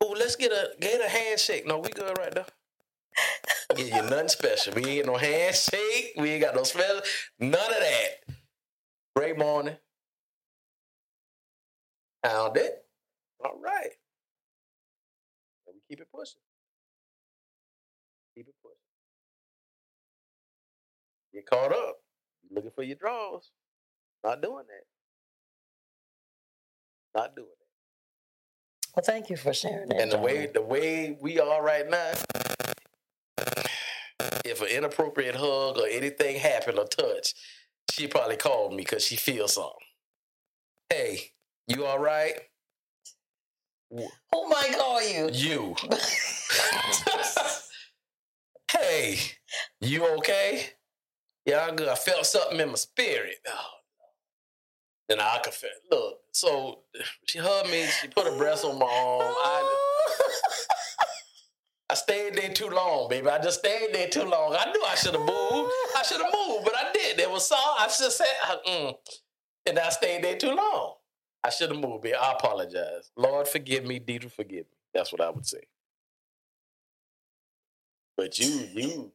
[0.00, 1.66] Well, let's get a get a handshake.
[1.66, 2.44] No, we good right now.
[3.76, 4.74] Give you nothing special.
[4.74, 6.12] We ain't no handshake.
[6.16, 7.00] We ain't got no special.
[7.38, 8.34] None of that.
[9.16, 9.76] Great morning.
[12.24, 12.84] Found it.
[13.44, 13.90] All right.
[15.66, 16.40] And we keep it pushing.
[18.36, 18.76] Keep it pushing.
[21.32, 21.96] Get caught up.
[22.50, 23.50] Looking for your draws.
[24.22, 24.84] Not doing that.
[27.20, 28.94] Not doing that.
[28.96, 30.00] Well, thank you for sharing that.
[30.00, 32.12] And the way the way we are right now,
[34.44, 37.34] if an inappropriate hug or anything happened or touch,
[37.90, 39.72] she probably called me because she feels something.
[40.90, 41.32] Hey,
[41.68, 42.34] you all right?
[43.90, 45.30] Who might call you?
[45.32, 45.76] You.
[48.72, 49.18] hey,
[49.80, 50.70] you okay?
[51.46, 51.88] Yeah, I'm good.
[51.88, 53.36] I felt something in my spirit.
[53.48, 53.66] Oh,
[55.08, 55.70] then I could feel.
[55.90, 56.80] Look, so
[57.26, 57.86] she hugged me.
[57.86, 59.34] She put her breast on my arm.
[59.36, 59.83] I,
[61.90, 63.28] I stayed there too long, baby.
[63.28, 64.56] I just stayed there too long.
[64.58, 65.72] I knew I should have moved.
[65.96, 67.18] I should have moved, but I did.
[67.18, 68.94] There was so I just said, uh, mm.
[69.66, 70.94] and I stayed there too long.
[71.42, 72.14] I should have moved, baby.
[72.14, 73.10] I apologize.
[73.16, 74.00] Lord, forgive me.
[74.00, 74.76] Deidre, forgive me.
[74.94, 75.60] That's what I would say.
[78.16, 79.12] But you, you,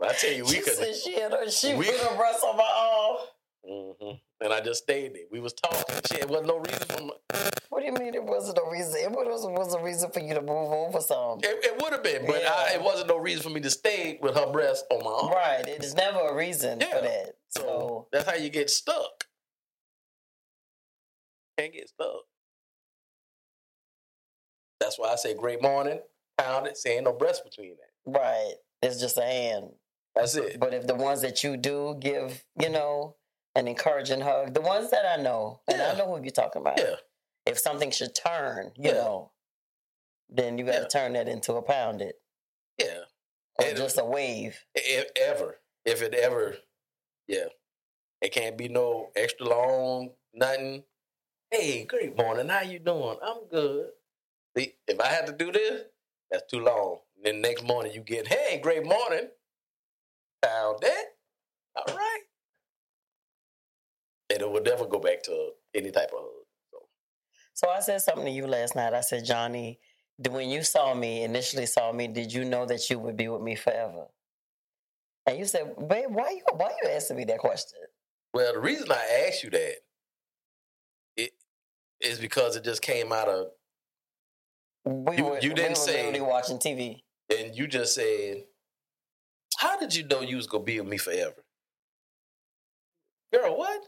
[0.00, 0.94] I tell you, we could.
[0.94, 3.16] she had her, she we- breast on my arm.
[3.68, 5.22] Hmm And I just stayed there.
[5.30, 5.96] We was talking.
[6.10, 7.12] Shit, it wasn't no reason for my,
[7.70, 8.94] What do you mean it wasn't a reason?
[8.96, 11.40] It was, was a reason for you to move over some.
[11.42, 14.18] It, it would have been, but I, it wasn't no reason for me to stay
[14.22, 15.32] with her breast on my arm.
[15.32, 15.66] Right.
[15.66, 16.96] It is never a reason Yeah.
[16.96, 17.36] for that.
[17.48, 19.24] So So, that's how you get stuck.
[21.58, 22.22] Can't get stuck.
[24.80, 26.00] That's why I say great morning,
[26.38, 28.18] pound it, saying no breast between that.
[28.18, 28.54] right.
[28.82, 29.70] It's just a hand.
[30.14, 30.60] That's it.
[30.60, 33.16] But if the ones that you do give, you know,
[33.56, 35.92] an encouraging hug, the ones that I know, and Yeah.
[35.92, 36.78] I know who you're talking about.
[36.78, 36.96] Yeah.
[37.46, 38.96] If something should turn, you Yeah.
[38.98, 39.32] know,
[40.28, 40.88] then you got to Yeah.
[40.88, 42.20] turn that into a pound it
[42.78, 43.04] Yeah.
[43.58, 44.64] or And- just a wave.
[44.74, 45.60] If ever.
[45.84, 46.58] If it ever.
[47.26, 47.48] Yeah.
[48.20, 50.84] It can't be no extra long, nothing.
[51.50, 52.48] Hey, great morning.
[52.48, 53.18] How you doing?
[53.22, 53.92] I'm good.
[54.56, 55.86] See, if I had to do this,
[56.30, 57.02] that's too long.
[57.16, 59.30] And then next morning you get, hey, great morning.
[60.42, 61.16] Found that.
[61.76, 62.05] All right.
[64.36, 66.44] And it would never go back to any type of hug.
[66.70, 66.78] So,
[67.54, 68.92] So I said something to you last night.
[68.92, 69.80] I said, Johnny,
[70.28, 73.40] when you saw me, initially saw me, did you know that you would be with
[73.40, 74.08] me forever?
[75.24, 77.78] And you said, babe, why you why you asking me that question?
[78.34, 79.76] well, the reason I asked you that
[81.16, 81.32] it
[82.02, 83.46] is because it just came out of,
[84.84, 87.02] We You- were, you didn't were say- literally watching TV.
[87.34, 88.44] and you just said,
[89.56, 91.42] how did you know you was going to be with me forever?
[93.32, 93.56] Girl?
[93.56, 93.80] What?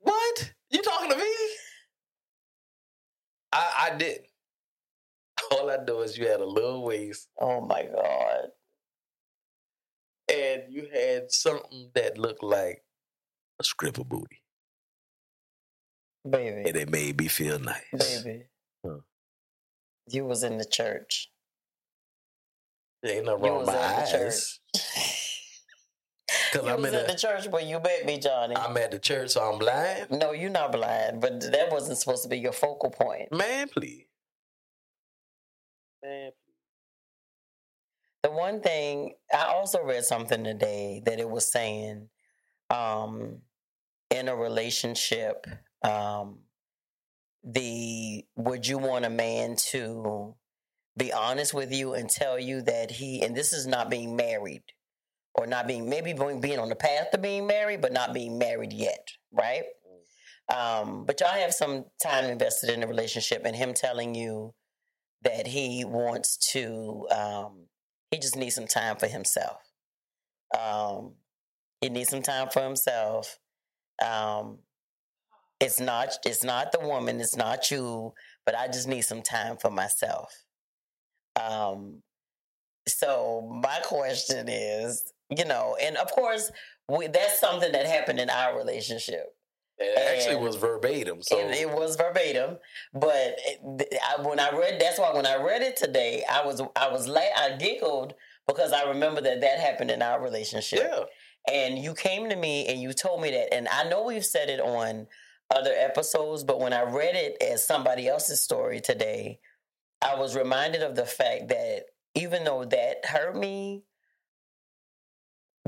[0.00, 0.52] What?
[0.74, 1.32] You talking to me?
[3.52, 4.26] I, I didn't.
[5.52, 8.48] All I know is you had a little waist Oh my God.
[10.28, 12.82] and you had something that looked like
[13.60, 14.42] a scribble booty.
[16.28, 16.68] Baby.
[16.68, 17.84] And it made me feel nice.
[18.24, 18.44] Baby.
[18.84, 18.96] Huh.
[20.10, 21.30] You was in the church.
[23.04, 24.58] There ain't nothing You wrong with my eyes.
[26.54, 28.56] Because you I'm, was at a- the church when you met me, Johnny.
[28.56, 30.06] I'm at the church, so I'm blind.
[30.12, 33.32] no, you're not blind, but that wasn't supposed to be your focal point.
[33.32, 34.06] Man, please.
[36.02, 36.54] Man, please.
[38.22, 42.08] The one thing I also read something today that it was saying,
[42.70, 43.38] um,
[44.10, 45.46] in a relationship,
[45.82, 46.38] um,
[47.42, 50.36] the would you want a man to
[50.96, 54.62] be honest with you and tell you that he and this is not being married
[55.34, 58.72] or not being maybe being, on the path to being married but not being married
[58.72, 59.64] yet right?
[60.54, 64.54] Um, but y'all have some time invested in the relationship and him telling you
[65.22, 67.66] that he wants to um,
[68.10, 69.58] he just needs some time for himself.
[70.58, 71.14] Um,
[71.80, 73.38] he needs some time for himself.
[74.04, 74.58] Um,
[75.60, 78.12] it's not it's not the woman it's not you
[78.44, 80.44] but i just need some time for myself.
[81.40, 82.02] Um,
[82.86, 86.50] so my question is you know and of course
[86.88, 89.34] we, that's something that happened in our relationship
[89.78, 91.22] It actually And- was verbatim.
[91.22, 92.58] So it was verbatim.
[92.92, 96.60] But it, I, when I read, that's why when I read it today, I was
[96.76, 98.14] I was la- I giggled
[98.46, 100.80] because I remember that that happened in our relationship.
[100.84, 101.04] yeah,
[101.52, 104.48] And you came to me and you told me that, and I know we've said
[104.50, 105.06] it on
[105.50, 109.40] other episodes, but when I read it as somebody else's story today,
[110.02, 113.84] I was reminded of the fact that even though that hurt me,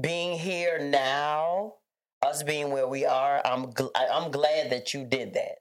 [0.01, 1.75] being here now,
[2.23, 5.59] us being where we are, I'm gl- I'm glad that you did that.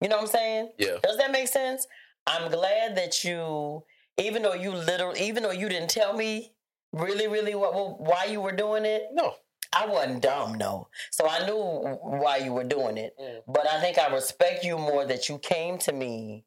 [0.00, 0.72] You know what I'm saying?
[0.78, 0.98] Yeah.
[1.02, 1.86] Does that make sense?
[2.26, 3.82] I'm glad that you,
[4.16, 6.52] even though you literally, even though you didn't tell me
[6.92, 9.34] really, really what, what why you were doing it, No.
[9.70, 10.88] I wasn't dumb, no.
[11.10, 13.14] So I knew why you were doing it.
[13.20, 13.42] Mm.
[13.46, 16.46] But I think I respect you more that you came to me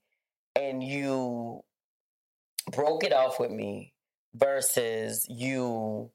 [0.55, 1.63] and you
[2.71, 3.93] broke it off with me
[4.33, 6.11] versus you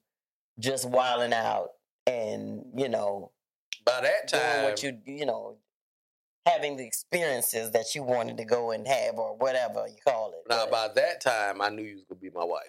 [0.59, 1.69] just wilding out
[2.05, 3.31] and, you know,
[3.85, 5.57] By that time, what you, you know,
[6.45, 10.49] having the experiences that you wanted to go and have or whatever you call it.
[10.49, 12.63] now But- by that time, I knew you was gonna be my wife.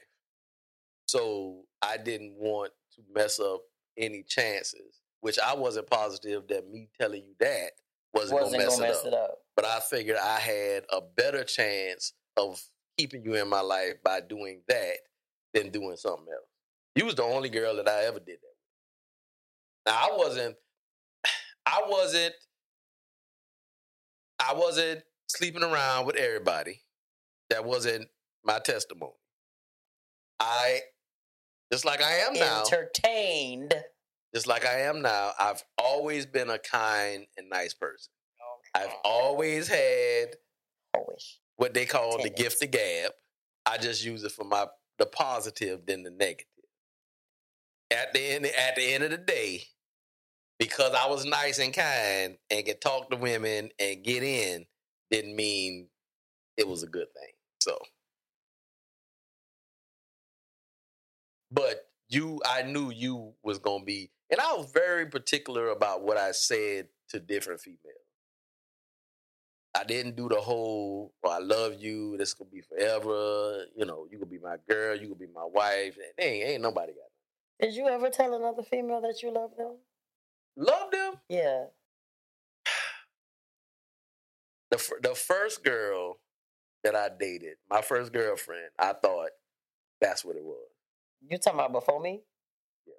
[1.06, 3.62] So I didn't want to mess up
[3.96, 7.72] any chances, which I wasn't positive that me telling you that
[8.12, 9.06] wasn't, wasn't gonna mess, gonna it, mess up.
[9.06, 9.38] it up.
[9.56, 12.60] But I figured I had a better chance of
[12.98, 14.96] keeping you in my life by doing that
[15.54, 16.48] than doing something else.
[16.96, 19.86] You was the only girl that I ever did that with.
[19.86, 20.56] Now I wasn't
[21.66, 22.34] I wasn't
[24.40, 26.80] I wasn't sleeping around with everybody.
[27.50, 28.08] That wasn't
[28.44, 29.12] my testimony.
[30.40, 30.80] I
[31.72, 33.74] just like I am now, Entertained.
[34.34, 38.12] just like I am now, I've always been a kind and nice person.
[38.74, 40.36] I've always had
[40.94, 41.38] Always.
[41.58, 43.12] What they call the gift of gab.
[43.66, 44.66] I just use it for my
[44.98, 46.46] the positive than the negative.
[47.90, 49.64] At the end, at the end of the day,
[50.58, 54.66] because I was nice and kind and could talk to women and get in,
[55.10, 55.88] didn't mean
[56.56, 57.32] it was a good thing.
[57.60, 57.78] So,
[61.50, 66.16] but you, I knew you was gonna be, and I was very particular about what
[66.16, 67.97] I said to different females.
[69.78, 74.06] I didn't do the whole, oh, I love you, this gonna be forever, you know,
[74.10, 75.96] you gonna be my girl, you gonna be my wife.
[75.96, 79.76] And ain't, ain't nobody got Did you ever tell another female that you love them?
[80.56, 81.14] Love them.
[81.28, 81.64] Yeah.
[84.70, 86.18] The, the first girl
[86.82, 89.30] that I dated, my first girlfriend, I thought
[90.00, 90.68] that's what it was.
[91.28, 92.20] You talking about before me?
[92.86, 92.94] Yeah.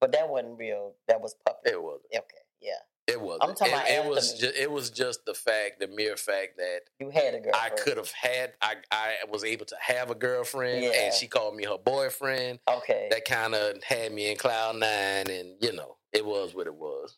[0.00, 0.94] But that wasn't real.
[1.08, 1.72] That was puppet.
[1.72, 2.04] It wasn't.
[2.14, 2.44] Okay.
[2.60, 2.72] Yeah.
[3.06, 3.44] It wasn't.
[3.44, 6.56] I'm talking it, about it was just it was just the fact, the mere fact
[6.56, 7.52] that You had a girl.
[7.54, 11.04] I could have had I I was able to have a girlfriend Yeah.
[11.04, 12.58] and she called me her boyfriend.
[12.68, 13.06] Okay.
[13.10, 16.74] That kind of had me in cloud nine and you know, it was what it
[16.74, 17.16] was.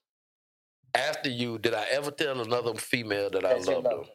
[0.94, 4.12] After you, did I ever tell another female that I That you loved loved her.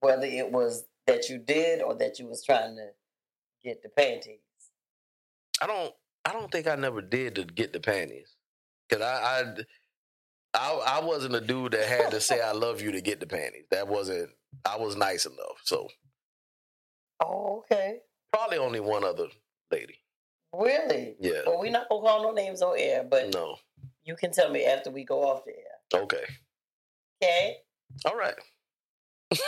[0.00, 2.88] Whether it was that you did or that you was trying to
[3.64, 4.40] get the panties.
[5.62, 5.94] I don't
[6.26, 8.34] I don't think I never did to get the panties.
[8.90, 9.54] Cause I I
[10.54, 13.26] I, I wasn't a dude that had to say I love you to get the
[13.26, 13.66] panties.
[13.70, 14.30] That wasn't
[14.64, 15.60] I was nice enough.
[15.64, 15.88] So
[17.22, 17.98] Oh, okay.
[18.32, 19.26] probably only one other
[19.70, 19.96] lady.
[20.54, 21.16] Really?
[21.20, 21.42] Yeah.
[21.46, 23.56] Well, we're not gonna call no names on air, but No.
[24.04, 26.02] you can tell me after we go off the air.
[26.02, 26.24] Okay.
[27.22, 27.56] Okay?
[28.06, 28.34] All right.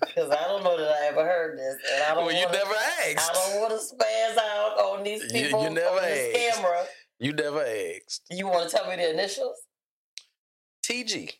[0.00, 2.26] Because I don't know that I ever heard this, and I don't.
[2.26, 3.30] Well, you wanna, never asked.
[3.30, 6.56] I don't want to spaz out on these You- people you never on this asked.
[6.56, 6.84] camera.
[7.18, 8.22] You never asked.
[8.30, 9.56] You want to tell me the initials?
[10.84, 11.32] TG.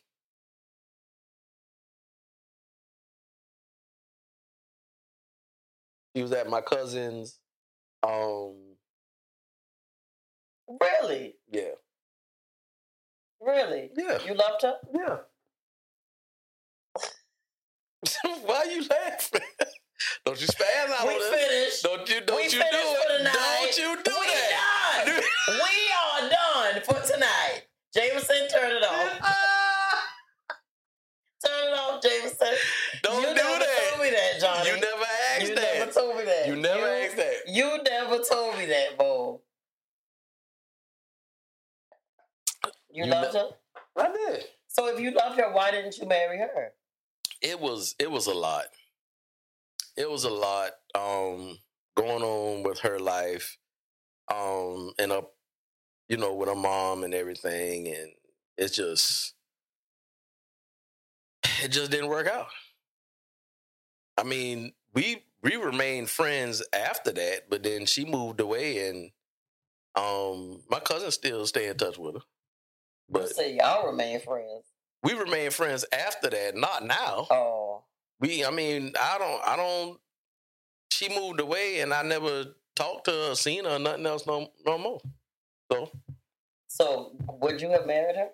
[6.15, 7.39] He was at my cousin's.
[8.03, 8.55] Um.
[10.81, 11.35] Really?
[11.51, 11.73] Yeah.
[13.41, 13.91] Really?
[13.97, 14.19] Yeah.
[14.27, 14.77] You loved her?
[14.95, 15.19] Yeah.
[18.45, 19.41] Why are you laughing?
[20.25, 21.83] Don't you spaz out we on us.
[21.83, 22.21] Don't you?
[22.23, 23.33] Don't we you do it?
[23.33, 24.65] Don't you do we that?
[25.46, 25.56] Done.
[25.56, 27.62] we are done for tonight.
[27.94, 29.20] Jameson, turn it off.
[31.44, 32.48] Turn it off, Jameson.
[33.02, 33.88] Don't you do never that.
[33.90, 34.68] told me that, Johnny.
[34.70, 35.04] You never
[35.35, 35.74] asked You that.
[35.78, 36.46] never told me that.
[36.48, 37.35] you never you, asked that.
[37.46, 39.40] You never told me that, Bo.
[42.90, 43.48] You, You loved ne- her?
[43.98, 44.44] I did.
[44.68, 46.72] So if you loved her, why didn't you marry her?
[47.42, 48.64] it was it was a lot.
[49.96, 51.59] It was a lot um
[51.96, 53.59] going on with her life,
[54.32, 55.32] um, and up,
[56.09, 58.12] you know, with her mom and everything, and
[58.57, 59.35] it's just
[61.62, 62.49] it just didn't work out.
[64.16, 69.11] I mean, we we remained friends after that, but then she moved away, and
[69.95, 72.20] um, my cousin still stay in touch with her,
[73.09, 74.64] But say y'all remain friends.
[75.03, 76.57] we remain friends after that.
[76.57, 77.26] Not now.
[77.30, 77.85] Oh,
[78.20, 80.01] we i mean i don't i don't
[80.91, 84.78] she moved away and i never talked to her seen her nothing else no no
[84.78, 85.01] more
[85.70, 85.91] so
[86.77, 88.31] so would you have married her?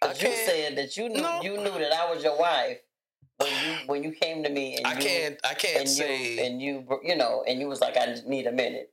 [0.00, 1.40] 'Cause you said that you knew No.
[1.42, 2.78] you knew that I was your wife
[3.38, 6.34] when you when you came to me and i you, can't i can't and say
[6.34, 8.92] you and you you know and you was like I need a minute.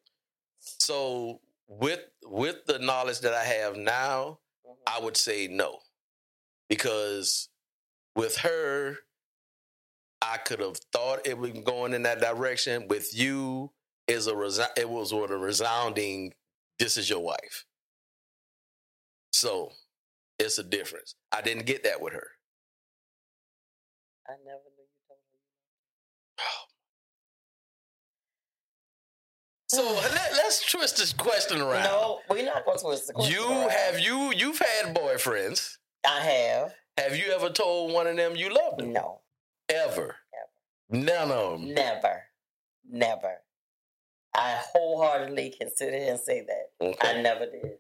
[0.60, 4.76] so with with the knowledge that i have now Mhm.
[4.88, 5.80] I would say no.
[6.70, 7.50] Because
[8.16, 8.98] with her,
[10.22, 12.88] I could have thought it was going in that direction.
[12.88, 13.74] With you,
[14.08, 16.34] is a resi- it was with a resounding,
[16.82, 17.66] this is your wife.
[19.32, 19.72] So
[20.40, 21.14] it's a difference.
[21.32, 22.28] I didn't get that with her.
[24.28, 26.42] I never knew you told her.
[26.42, 26.66] Oh.
[29.68, 29.84] So
[30.16, 31.84] let, let's twist this question around.
[31.84, 33.70] No, we're not going to twist the question you around.
[33.70, 35.78] have you you've had boyfriends.
[36.06, 36.74] I have.
[36.98, 38.92] Have you ever told one of them you loved them?
[38.92, 39.22] No,
[39.70, 40.16] Ever.
[40.90, 41.74] None of them.
[41.74, 42.24] never,
[42.90, 43.36] never.
[44.36, 46.72] I wholeheartedly can sit here and say that.
[46.86, 47.08] Okay.
[47.20, 47.78] I never did.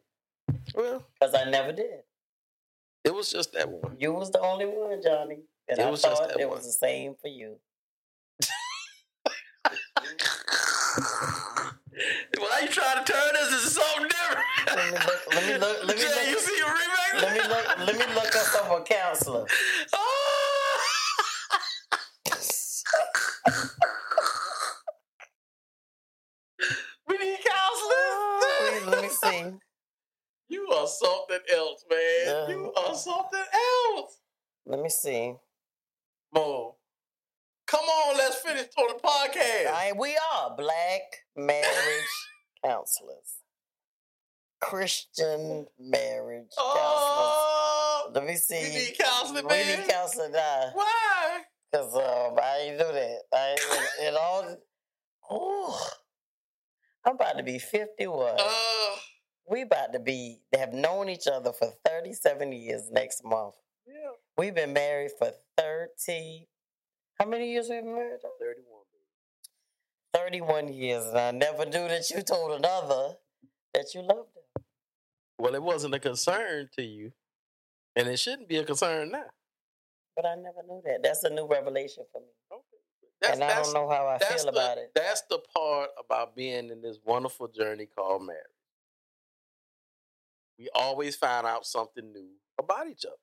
[0.76, 2.04] Well, Because I never did.
[3.06, 3.95] it was just that one.
[3.99, 5.39] You was the only one, Johnny.
[5.70, 6.58] And It I was thought it one.
[6.58, 7.58] was the same for you.
[12.38, 14.45] Why are you trying to turn this into something different?
[14.68, 15.22] Let me look.
[15.34, 15.78] Let me look.
[15.86, 16.39] Let me Jay, you look.
[16.43, 17.22] see a remake?
[17.22, 17.66] Let me look.
[17.88, 19.45] Let me look up some counselor.
[19.93, 20.78] Oh!
[27.08, 28.88] we need counselors.
[28.88, 29.54] Let me see.
[30.49, 32.49] You are something else, man.
[32.49, 34.17] You are something else.
[34.65, 35.36] Let me see.
[36.34, 36.75] Mo.
[37.67, 39.71] Come on, let's finish on the podcast.
[39.71, 41.01] Right, we are black
[41.38, 42.11] marriage
[42.65, 43.38] counselors.
[44.59, 46.77] Christian marriage counselors.
[46.77, 48.61] oh, Let me see.
[48.61, 49.79] we need counseling, We man.
[49.79, 50.69] need counseling now.
[50.73, 51.41] Why?
[51.71, 53.17] Because um, I ain't do that.
[53.34, 54.57] I ain't, it all.
[55.29, 55.88] Oh,
[57.05, 58.36] I'm about to be 51.
[58.38, 58.43] Uh,
[59.50, 63.56] we about to be have known each other for 37 years next month.
[63.88, 64.12] yeah.
[64.38, 66.48] We've been married for 30.
[67.20, 68.20] How many years we've been married?
[68.39, 68.66] 31.
[70.14, 71.06] 31 years.
[71.06, 73.16] And I never knew that you told another
[73.74, 74.64] that you loved him.
[75.38, 77.12] Well, it wasn't a concern to you,
[77.96, 79.26] and it shouldn't be a concern now.
[80.16, 81.02] But I never knew that.
[81.04, 82.28] That's a new revelation for me.
[83.22, 84.92] That's, and I that's, don't know how I that's feel the, about it.
[84.96, 88.42] That's the part about being in this wonderful journey called marriage.
[90.58, 92.30] We always find out something new
[92.60, 93.16] about each other.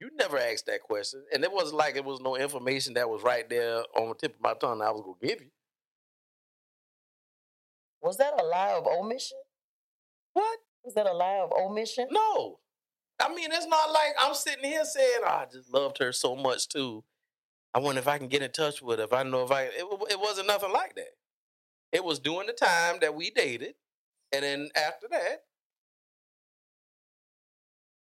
[0.00, 3.22] You never asked that question, and it wasn't like it was no information that was
[3.22, 5.50] right there on the tip of my tongue that I was gonna give you.
[8.02, 9.38] Was that a lie of omission?
[10.32, 10.58] What?
[10.84, 12.08] Was that a lie of omission?
[12.10, 12.58] No.
[13.20, 16.34] I mean, it's not like I'm sitting here saying, oh, I just loved her so
[16.34, 17.04] much too.
[17.74, 19.04] I wonder if I can get in touch with her.
[19.04, 21.14] If I know if I, it, it wasn't nothing like that.
[21.92, 23.74] It was during the time that we dated.
[24.32, 25.44] And then after that,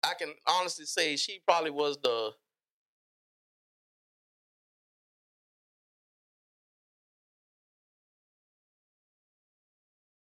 [0.05, 2.33] I can honestly say she probably was the,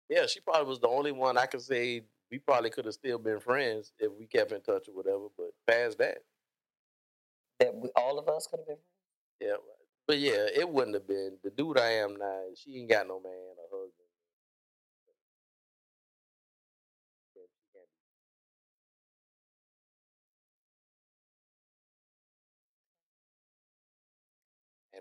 [0.10, 3.20] yeah, she probably was the only one I could say we probably could have still
[3.20, 5.28] been friends if we kept in touch or whatever.
[5.38, 6.20] But past that,
[7.60, 8.78] That we, all of us could have been.
[9.42, 9.56] yeah.
[10.08, 12.42] But yeah, it wouldn't have been the dude I am now.
[12.56, 13.69] She ain't got no man or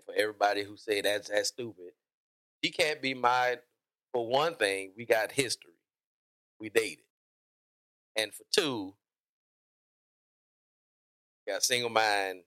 [0.09, 1.91] for everybody who say that's that's stupid,
[2.63, 3.57] she can't be my.
[4.11, 5.73] For one thing, we got history.
[6.59, 7.05] We dated,
[8.15, 8.95] and for two,
[11.47, 12.41] got single mind.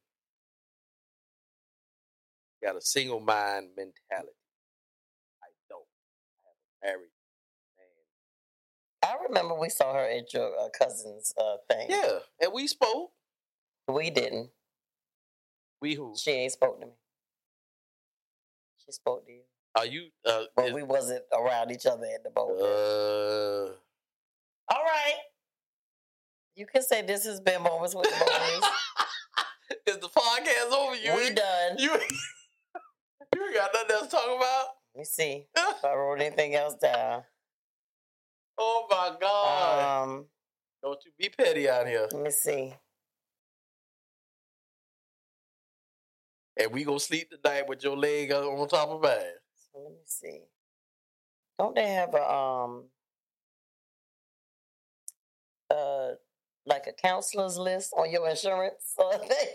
[2.62, 4.36] Got a single mind mentality.
[5.42, 5.84] I don't.
[6.82, 7.10] I have a married
[9.02, 9.10] man.
[9.10, 11.86] I remember we saw her at your uh, cousin's uh, thing.
[11.90, 13.12] Yeah, and we spoke.
[13.88, 14.50] We didn't.
[15.80, 16.14] We who?
[16.16, 16.92] She ain't spoke to me.
[18.84, 19.42] She spoke to you.
[19.74, 20.08] Are you?
[20.24, 22.58] Uh, But is- we wasn't around each other at the boat.
[22.60, 23.72] uh,
[24.74, 25.18] All right.
[26.54, 28.70] You can say this has been Moments with the Boys.
[29.86, 30.96] is the podcast over?
[30.96, 31.78] You we done.
[31.78, 31.90] You,
[33.34, 34.66] you ain't got nothing else to talk about.
[34.94, 37.22] Let me see if I wrote anything else down.
[38.58, 40.02] oh my God!
[40.02, 40.26] Um,
[40.82, 42.06] Don't you be petty out here.
[42.12, 42.74] let me see.
[46.58, 49.18] And we gonna sleep tonight with your leg on top of mine.
[49.54, 50.40] So let me see.
[51.58, 52.84] Don't they have a um
[55.70, 56.10] uh
[56.66, 59.48] like a counselor's list on your insurance or thing?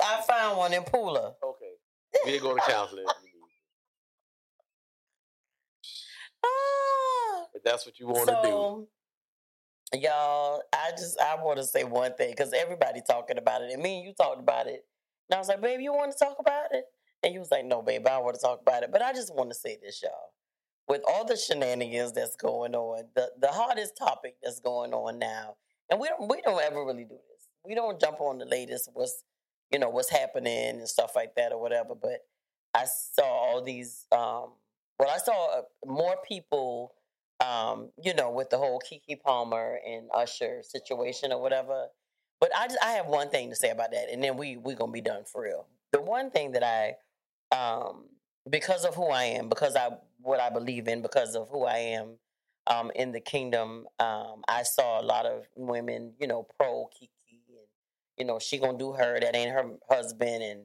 [0.00, 1.34] I found one in Pula.
[1.42, 1.72] Okay,
[2.24, 3.04] we'll go to counseling.
[3.06, 3.14] if.
[6.44, 8.88] Ah, that's what you want to do.
[9.94, 13.82] Y'all, I just I want to say one thing because everybody talking about it, and
[13.82, 14.84] me and you talked about it.
[15.30, 16.84] And I was like, "Babe, you want to talk about it?"
[17.22, 19.34] And you was like, "No, babe, I want to talk about it." But I just
[19.34, 20.32] want to say this, y'all.
[20.88, 25.56] with all the shenanigans that's going on, the the hottest topic that's going on now,
[25.90, 27.48] and we don't we don't ever really do this.
[27.64, 29.24] We don't jump on the latest what's
[29.72, 31.94] you know what's happening and stuff like that or whatever.
[31.94, 32.20] But
[32.74, 34.06] I saw all these.
[34.12, 34.52] Um,
[34.98, 36.92] well, I saw uh, more people.
[37.40, 41.88] Um, you know, with the whole Keke Palmer and Usher situation or whatever.
[42.40, 44.74] But I just I have one thing to say about that, and then we we
[44.74, 45.66] gonna be done for real.
[45.92, 46.96] The one thing that I
[47.54, 48.06] um
[48.48, 51.78] because of who I am, because I what I believe in, because of who I
[51.78, 52.18] am
[52.66, 53.86] um, in the kingdom.
[53.98, 57.08] Um, I saw a lot of women, you know, pro Keke,
[57.48, 57.66] and
[58.18, 59.18] you know, she gonna do her.
[59.20, 60.60] That ain't her husband, and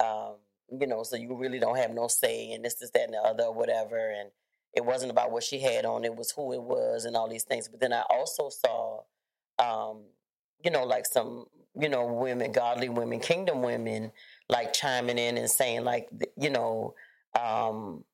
[0.00, 0.34] um,
[0.80, 3.18] you know, so you really don't have no say, and this, this, that, and the
[3.18, 4.10] other, whatever.
[4.10, 4.30] And
[4.74, 7.44] it wasn't about what she had on; it was who it was, and all these
[7.44, 7.68] things.
[7.68, 9.02] But then I also saw,
[9.58, 10.02] um,
[10.64, 11.46] you know, like some,
[11.78, 14.12] you know, women, godly women, kingdom women,
[14.48, 16.94] like chiming in and saying, like, you know
[17.38, 18.04] um,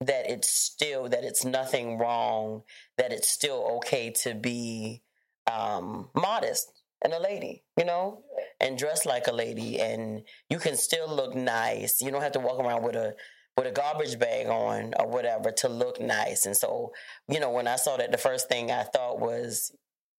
[0.00, 2.62] that it's still that it's nothing wrong,
[2.98, 5.02] that it's still okay to be
[5.50, 8.22] um, modest and a lady, you know,
[8.60, 12.00] and dress like a lady, and you can still look nice.
[12.00, 13.14] You don't have to walk around with a
[13.56, 16.46] with a garbage bag on or whatever to look nice.
[16.46, 16.92] And so,
[17.28, 19.72] you know, when I saw that, the first thing I thought was,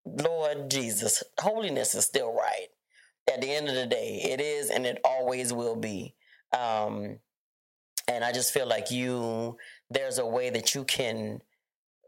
[0.05, 2.67] Lord Jesus, holiness is still right.
[3.31, 6.13] At the end of the day, it is, and it always will be.
[6.53, 7.19] Um,
[8.07, 9.57] and I just feel like you,
[9.89, 11.41] there's a way that you can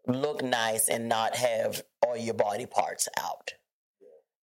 [0.07, 3.53] look nice and not have all your body parts out.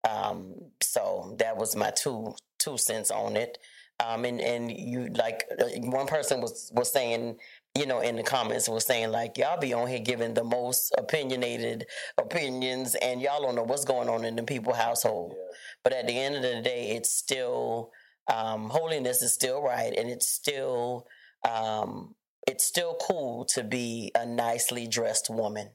[0.08, 3.58] Um, so that was my two two cents on it.
[4.00, 7.36] Um, and and you like uh, one person was was saying,
[7.78, 10.92] you know, in the comments was saying like y'all be on here giving the most
[10.98, 11.86] opinionated
[12.18, 15.34] opinions, and y'all don't know what's going on in the people household.
[15.36, 15.56] Yeah.
[15.84, 17.92] But at the end of the day, it's still
[18.32, 21.06] um, holiness is still right, and it's still
[21.48, 22.14] um,
[22.48, 25.70] it's still cool to be a nicely dressed woman.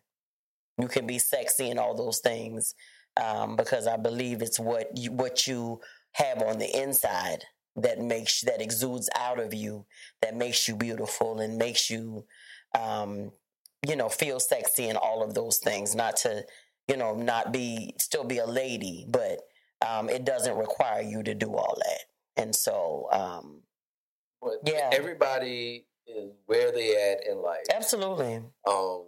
[0.78, 2.74] You can be sexy and all those things
[3.22, 5.82] um, because I believe it's what you, what you
[6.14, 7.44] have on the inside
[7.82, 9.86] that makes that exudes out of you
[10.22, 12.26] that makes you beautiful and makes you
[12.80, 13.32] um,
[13.88, 15.96] you know feel sexy and all of those things.
[15.96, 16.44] Not to
[16.88, 19.40] you know not be still be a lady, but
[19.88, 22.42] um, it doesn't require you to do all that.
[22.42, 23.62] And so um,
[24.42, 27.66] but yeah, everybody is where they at in life.
[27.74, 28.42] Absolutely.
[28.68, 29.06] Um,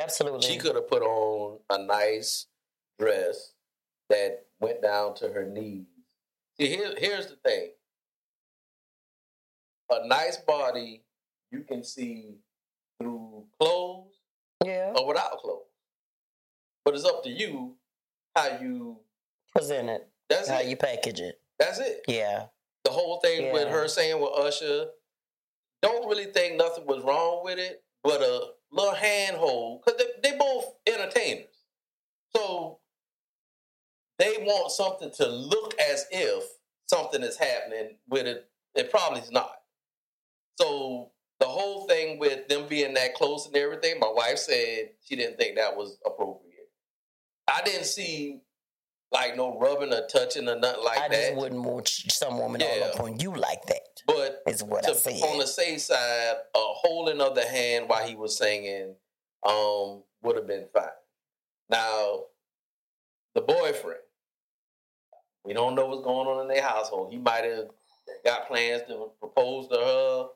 [0.00, 0.42] absolutely.
[0.42, 2.46] She could have put on a nice
[2.98, 3.52] dress
[4.08, 5.86] that went down to her knees.
[6.58, 7.70] See, here, here's the thing.
[9.90, 11.04] A nice body
[11.50, 12.36] you can see
[13.00, 14.12] through clothes,
[14.64, 15.62] yeah, or without clothes.
[16.84, 17.74] But it's up to you
[18.34, 18.98] how you
[19.54, 20.08] present it.
[20.28, 20.66] That's how it.
[20.66, 21.40] you package it.
[21.58, 22.02] That's it.
[22.08, 22.46] Yeah
[22.86, 23.52] the whole thing yeah.
[23.52, 24.86] with her saying with Usher,
[25.82, 30.38] don't really think nothing was wrong with it, but a little handhold because they, they
[30.38, 31.64] both entertainers,
[32.34, 32.78] so
[34.20, 36.44] they want something to look as if
[36.86, 38.48] something is happening with it.
[38.76, 39.56] It probably is not.
[40.56, 45.16] So the whole thing with them being that close and everything, my wife said she
[45.16, 46.70] didn't think that was appropriate.
[47.48, 48.40] I didn't see
[49.12, 51.18] like no rubbing or touching or nothing like I that.
[51.18, 52.80] I just wouldn't want some woman yeah.
[52.82, 54.02] all up on you like that.
[54.06, 55.20] But is what to, I say.
[55.20, 58.94] On the safe side, a holding of the hand while he was singing
[59.48, 60.84] um, would have been fine.
[61.70, 62.24] Now,
[63.34, 64.00] the boyfriend,
[65.44, 67.12] we don't know what's going on in their household.
[67.12, 67.66] He might have
[68.24, 70.26] got plans to propose to her,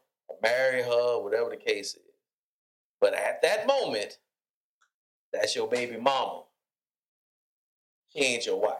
[0.42, 2.02] marry her, whatever the case is.
[3.00, 4.18] But at that moment,
[5.32, 6.42] that's your baby mama
[8.12, 8.74] she ain't your wife.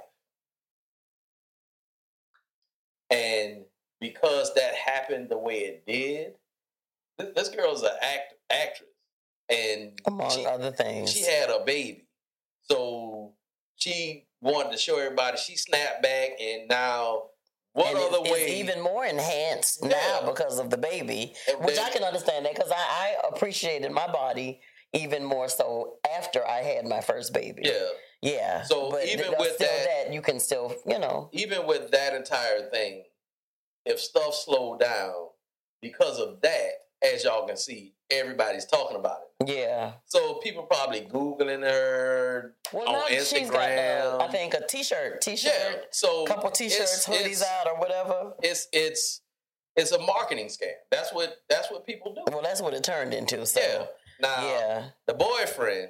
[3.10, 3.64] And
[4.00, 6.34] because that happened the way it did,
[7.34, 8.88] this girl's an act, actress.
[9.48, 12.06] And among she, other things, she had a baby.
[12.62, 13.32] So
[13.74, 17.24] she wanted to show everybody she snapped back, and now
[17.72, 18.38] what and other it's, way?
[18.40, 19.90] It's even more enhanced yeah.
[19.90, 22.76] now because of the baby, and which then, I can understand that because I,
[23.24, 24.60] I appreciated my body
[24.92, 27.62] even more so after I had my first baby.
[27.64, 27.88] Yeah.
[28.22, 28.62] Yeah.
[28.62, 32.68] So but even with that, that, you can still, you know, even with that entire
[32.70, 33.04] thing,
[33.86, 35.28] if stuff slowed down
[35.80, 36.70] because of that,
[37.02, 39.48] as y'all can see, everybody's talking about it.
[39.48, 39.92] Yeah.
[40.06, 43.38] So people probably googling her well, on Instagram.
[43.38, 45.76] She's got, uh, I think a T-shirt, T-shirt, yeah.
[45.90, 48.32] So couple T-shirts, it's, hoodies it's, out or whatever.
[48.42, 49.22] It's it's
[49.76, 50.72] it's a marketing scam.
[50.90, 52.22] That's what that's what people do.
[52.32, 53.46] Well, that's what it turned into.
[53.46, 53.60] So.
[53.60, 53.84] Yeah.
[54.20, 54.84] Now, yeah.
[55.06, 55.88] the boyfriend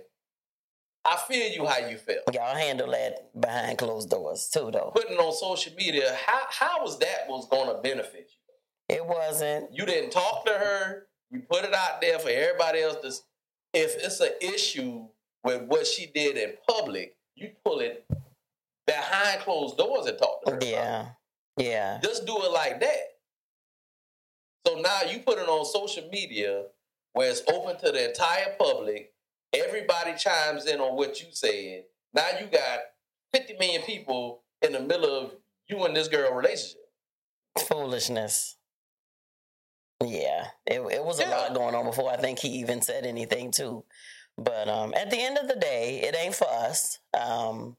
[1.05, 2.21] I feel you how you feel.
[2.33, 4.93] Y'all handle that behind closed doors too, though.
[4.95, 8.97] Putting on social media, how how was that was going to benefit you?
[8.97, 9.73] It wasn't.
[9.73, 11.07] You didn't talk to her.
[11.31, 13.79] You put it out there for everybody else to.
[13.79, 15.07] if it's an issue
[15.45, 18.05] with what she did in public, you pull it
[18.87, 20.57] behind closed doors and talk to her.
[20.57, 20.71] about it.
[20.71, 21.07] Yeah.
[21.57, 22.01] Yeah.
[22.03, 23.01] Just do it like that.
[24.67, 26.65] So now you put it on social media
[27.13, 29.13] where it's open to the entire public.
[29.53, 31.85] Everybody chimes in on what you said.
[32.13, 32.81] Now you got
[33.33, 35.33] 50 million people in the middle of
[35.69, 36.81] you and this girl relationship.
[37.59, 38.57] Foolishness.
[40.05, 40.47] Yeah.
[40.67, 41.31] It, it was a Yeah.
[41.37, 43.85] lot going on before I think he even said anything, too.
[44.39, 46.99] But um, at the end of the day, it ain't for us.
[47.19, 47.77] Um,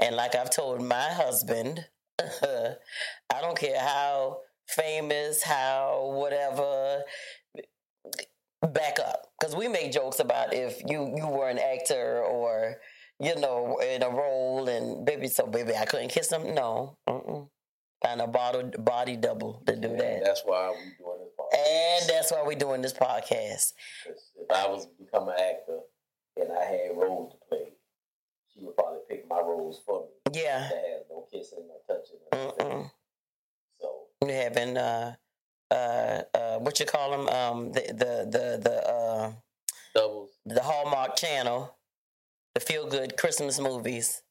[0.00, 1.86] and like I've told my husband,
[2.20, 7.02] I don't care how famous, how whatever,
[8.72, 9.32] back up.
[9.38, 12.76] Because we make jokes about if you, you were an actor or,
[13.20, 16.54] you know, in a role and baby, so baby, I couldn't kiss him.
[16.54, 16.96] No.
[17.08, 17.48] Mm-mm.
[18.02, 20.22] Find a bottle, body double to do that.
[20.24, 21.33] that's why we doing podcast.
[21.56, 23.74] And that's why we're doing this podcast.
[24.06, 25.78] if I was become an actor
[26.36, 27.72] and I had roles to play,
[28.52, 30.40] she would probably pick my roles for me.
[30.40, 30.68] Yeah.
[30.68, 32.18] To have no kissing no touching.
[32.32, 32.90] Mm-mm.
[33.80, 33.90] So
[34.22, 35.14] We having uh
[35.70, 39.32] uh uh what you call them um the the the the uh
[39.94, 40.30] doubles.
[40.44, 41.76] the Hallmark Channel,
[42.54, 44.22] the feel good Christmas movies,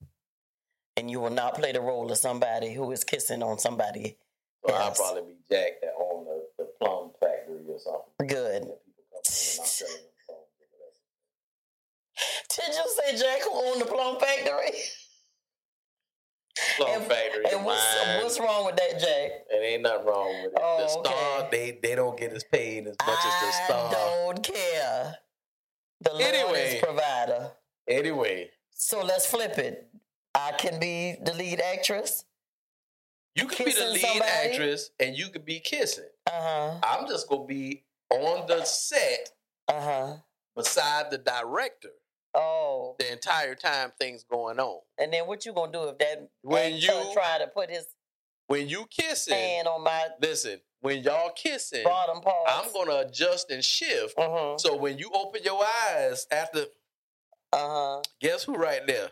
[0.97, 4.17] and you will not play the role of somebody who is kissing on somebody.
[4.67, 5.93] So I'll probably be Jack that
[7.73, 8.65] plums or whatever.
[12.55, 14.71] Did you say Jack who owned the Plum Factory?
[16.77, 17.45] Plum And- factory.
[17.51, 17.83] And what's
[18.21, 19.31] what's wrong with that, Jack?
[19.49, 20.59] It ain't nothing wrong with it.
[20.61, 21.49] Oh, the star, okay.
[21.51, 23.91] they they don't get as paid as much as the I star.
[23.91, 25.15] don't care.
[26.01, 26.75] The Lord Anyway.
[26.75, 27.51] is provider.
[27.87, 29.87] Anyway, So let's flip it.
[30.35, 32.23] I can be the lead actress.
[33.35, 34.23] You could be the lead somebody?
[34.31, 36.09] actress and you could be kissing.
[36.27, 36.79] Uh huh.
[36.83, 39.31] I'm just gonna be on the set
[39.67, 40.13] Uh huh.
[40.55, 41.89] beside the director
[42.35, 44.79] Oh, the entire time things going on.
[44.97, 47.85] and then what you gonna do if that When you- try to put his
[48.47, 51.85] When you kissing, hand on my listen, when y'all kissing?
[51.87, 54.17] I'm gonna adjust and shift.
[54.17, 56.65] Uh So when you open your eyes after.
[57.51, 57.57] Uh
[57.97, 58.01] huh.
[58.19, 59.11] guess who right there?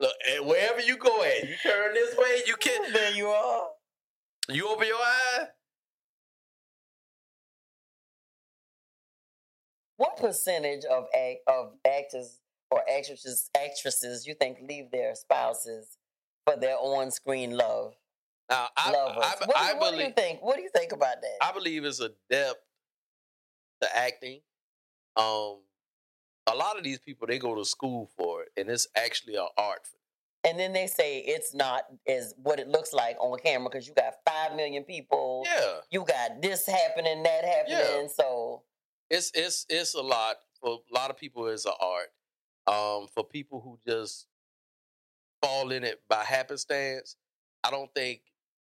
[0.00, 2.78] Look, and wherever you go at, you turn this way, you kiss.
[2.92, 3.68] There you are.
[4.48, 5.48] You open your eye.
[9.98, 12.38] What percentage of act, of actors
[12.70, 15.98] or actresses actresses you think leave their spouses
[16.46, 17.94] for their on screen love
[18.48, 19.24] Now, I, lovers?
[19.24, 20.40] I, what, I, what do you think?
[20.42, 21.46] What do you think about that?
[21.46, 22.60] I believe it's a depth
[23.82, 24.40] to acting.
[25.16, 25.58] Um,
[26.52, 29.48] a lot of these people they go to school for it, and it's actually an
[29.56, 29.86] art.
[30.44, 33.92] and then they say it's not as what it looks like on camera because you
[33.94, 35.44] got five million people.
[35.46, 38.08] Yeah, You got this happening, that happening.
[38.08, 38.62] So
[39.10, 41.46] it's it's it's a lot for a lot of people.
[41.46, 42.10] It's an art.
[42.66, 44.26] Um, for people who just
[45.42, 47.16] fall in it by happenstance,
[47.64, 48.20] I don't think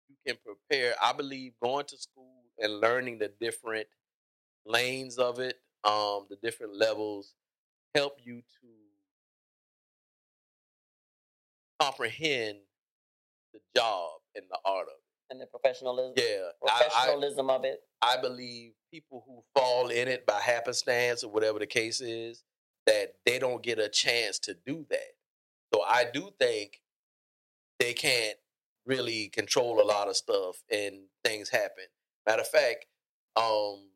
[0.10, 0.96] you can prepare.
[1.02, 3.88] I believe going to school and learning the different
[4.66, 7.34] lanes of it, um, the different levels,
[7.96, 8.68] help you to
[11.80, 12.58] comprehend
[13.54, 15.32] the job and the art of it.
[15.32, 17.82] and the professionalism, Yeah, I, I, professionalism of it.
[18.02, 22.44] I believe people who fall in it by happenstance or whatever the case is,
[22.86, 25.14] that they don't get a chance to do that.
[25.74, 26.82] So I do think
[27.80, 28.38] they can't
[28.86, 31.86] really control a lot of stuff and things happen.
[32.28, 32.86] Matter of fact,
[33.36, 33.88] um,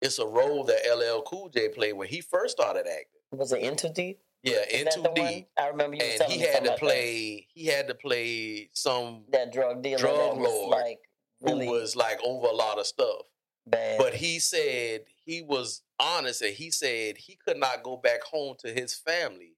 [0.00, 3.20] it's a role that LL Cool J played when he first started acting.
[3.32, 4.20] Was it In Too Deep?
[4.42, 5.20] Yeah, into that the?
[5.20, 5.46] D.
[5.58, 7.46] I remember you And he had to play.
[7.52, 9.46] He had to play some that.
[9.46, 11.00] that drug dealer drug that lord like
[11.40, 13.22] who was like over a lot of stuff.
[13.66, 13.98] bad.
[13.98, 18.54] But he said he was honest and he said he could not go back home
[18.60, 19.54] to his family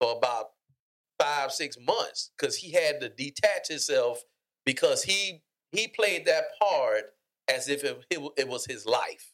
[0.00, 0.50] for about
[1.18, 4.22] five, six months because he had to detach himself
[4.64, 7.04] because he he played that part
[7.52, 9.31] as if it, it, it was his life.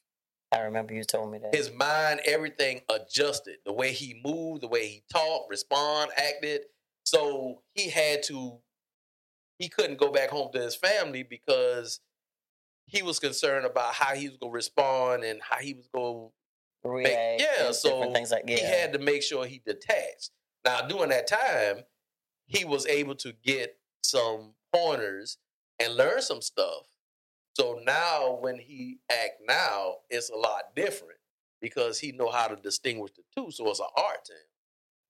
[0.52, 1.54] I remember you told me that.
[1.54, 3.56] His mind, everything adjusted.
[3.66, 6.62] The way he moved, the way he talked, respond, acted.
[7.04, 8.58] So he had to,
[9.58, 12.00] he couldn't go back home to his family because
[12.86, 16.28] he was concerned about how he was going to respond and how he was going
[16.28, 16.32] to
[16.84, 17.42] React.
[17.42, 18.56] yeah, so things like yeah.
[18.56, 20.30] he had to make sure he detached.
[20.64, 21.84] Now, during that time,
[22.46, 25.38] he was able to get some pointers
[25.80, 26.86] and learn some stuff.
[27.58, 31.18] So now, when he act now, it's a lot different
[31.60, 33.50] because he know how to distinguish the two.
[33.50, 34.38] So it's an art to him.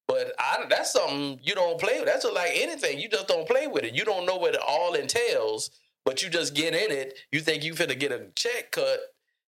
[0.07, 2.07] But I, that's something you don't play with.
[2.07, 2.99] That's just like anything.
[2.99, 3.95] You just don't play with it.
[3.95, 5.71] You don't know what it all entails,
[6.07, 7.19] but you just get in it.
[7.31, 8.99] You think you finna get a check cut,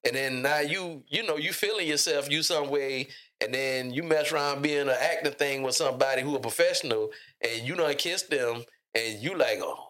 [0.05, 3.09] and then now you you know you feeling yourself you some way,
[3.41, 7.09] and then you mess around being an acting thing with somebody who a professional,
[7.41, 8.63] and you don't kiss them,
[8.95, 9.89] and you like, oh,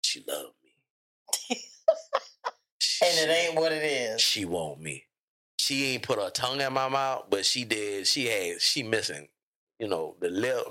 [0.00, 0.51] she love
[3.04, 4.20] and it ain't what it is.
[4.20, 5.04] She want me.
[5.58, 8.06] She ain't put her tongue in my mouth, but she did.
[8.06, 9.28] She had she missing,
[9.78, 10.64] you know, the lip.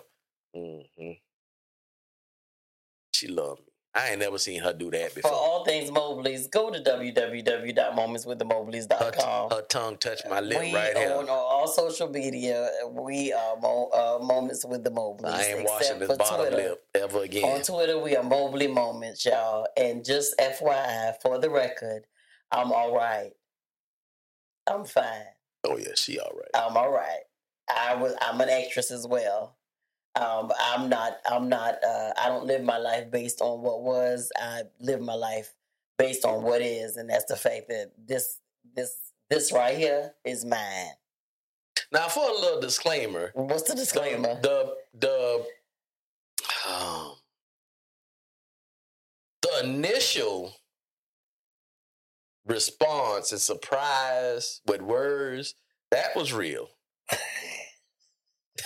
[0.55, 1.11] Mm-hmm.
[3.13, 3.65] She loved me.
[3.93, 5.31] I ain't never seen her do that before.
[5.31, 9.49] For all things Mobleys, go to www.momentswiththemobleys.com.
[9.49, 11.13] Her, her tongue touched my lip we right here.
[11.13, 15.33] On all social media, we are mo- uh, Moments with the Mobleys.
[15.33, 16.55] I ain't washing this bottom Twitter.
[16.55, 17.43] lip ever again.
[17.43, 19.67] On Twitter, we are Mobley Moments, y'all.
[19.75, 22.05] And just FYI, for the record,
[22.51, 23.31] I'm all right.
[24.67, 25.25] I'm fine.
[25.65, 26.49] oh yeah, she all right.
[26.53, 27.21] I'm all right.
[27.69, 28.13] I was.
[28.21, 29.55] I'm an actress as well.
[30.15, 31.17] Um, I'm not.
[31.29, 31.75] I'm not.
[31.83, 34.31] Uh, I don't live my life based on what was.
[34.37, 35.53] I live my life
[35.97, 38.39] based on what is, and that's the fact that this,
[38.75, 40.91] this, this right here is mine.
[41.91, 43.31] Now for a little disclaimer.
[43.35, 44.39] What's the disclaimer?
[44.41, 45.45] The the
[46.69, 47.15] um,
[49.41, 50.53] the initial
[52.45, 55.55] response and surprise with words
[55.91, 56.69] that was real.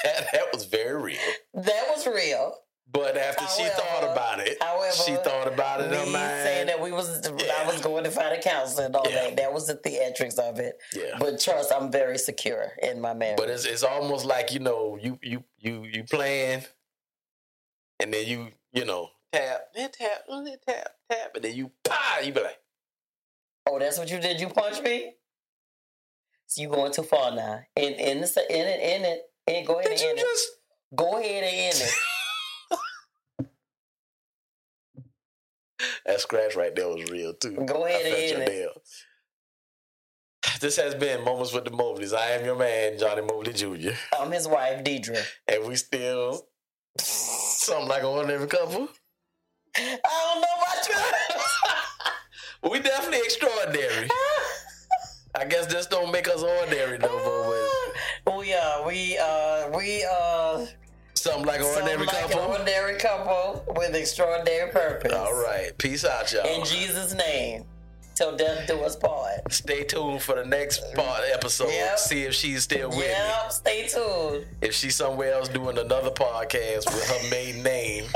[0.03, 1.19] that that was very real.
[1.53, 2.55] that was real.
[2.91, 6.91] But after she thought about it, However, she thought about it me saying that we
[6.91, 7.27] was.
[7.27, 9.23] I was going to find a counselor and all Yeah.
[9.29, 9.37] that.
[9.37, 10.77] That was the theatrics of it.
[10.93, 11.17] yeah.
[11.19, 13.37] But trust, I'm very secure in my marriage.
[13.37, 16.63] But it's it's almost like you know you you you you playing,
[17.99, 22.19] and then you you know tap then tap then tap tap, and then you pa
[22.23, 22.59] you be like
[23.67, 24.39] Oh, that's what you did.
[24.39, 25.13] You punched me.
[26.47, 27.61] So you going too far now.
[27.75, 29.21] In in the in it in it.
[29.47, 30.21] And go ahead did and you end it.
[30.21, 30.47] just
[30.95, 33.47] Go ahead and end it.
[36.05, 37.51] that scratch right there was real too.
[37.65, 38.49] Go ahead I and your end it.
[38.49, 38.71] nail.
[40.61, 42.13] This has been moments with the Mobleys.
[42.15, 43.91] I am your man Johnny Mobley Jr.
[44.17, 45.19] I'm his wife, Deidre.
[45.47, 46.47] and we still
[46.99, 48.87] something like an ordinary couple.
[49.75, 50.95] I don't know about you.
[52.69, 54.09] We definitely extraordinary.
[55.35, 57.61] I guess this don't make us ordinary though,
[58.25, 60.65] but we are we uh we uh
[61.13, 62.39] something like an ordinary something like couple.
[62.41, 65.11] an ordinary couple with extraordinary purpose.
[65.11, 65.77] All right.
[65.77, 66.45] Peace out, y'all.
[66.45, 67.65] In Jesus' name.
[68.15, 69.51] Till death do us part.
[69.51, 71.67] Stay tuned for the next part episode.
[71.67, 71.99] Yep.
[71.99, 73.03] See if she's still with me.
[73.07, 74.45] Yeah, stay tuned.
[74.61, 78.05] If she's somewhere else doing another podcast with her main name.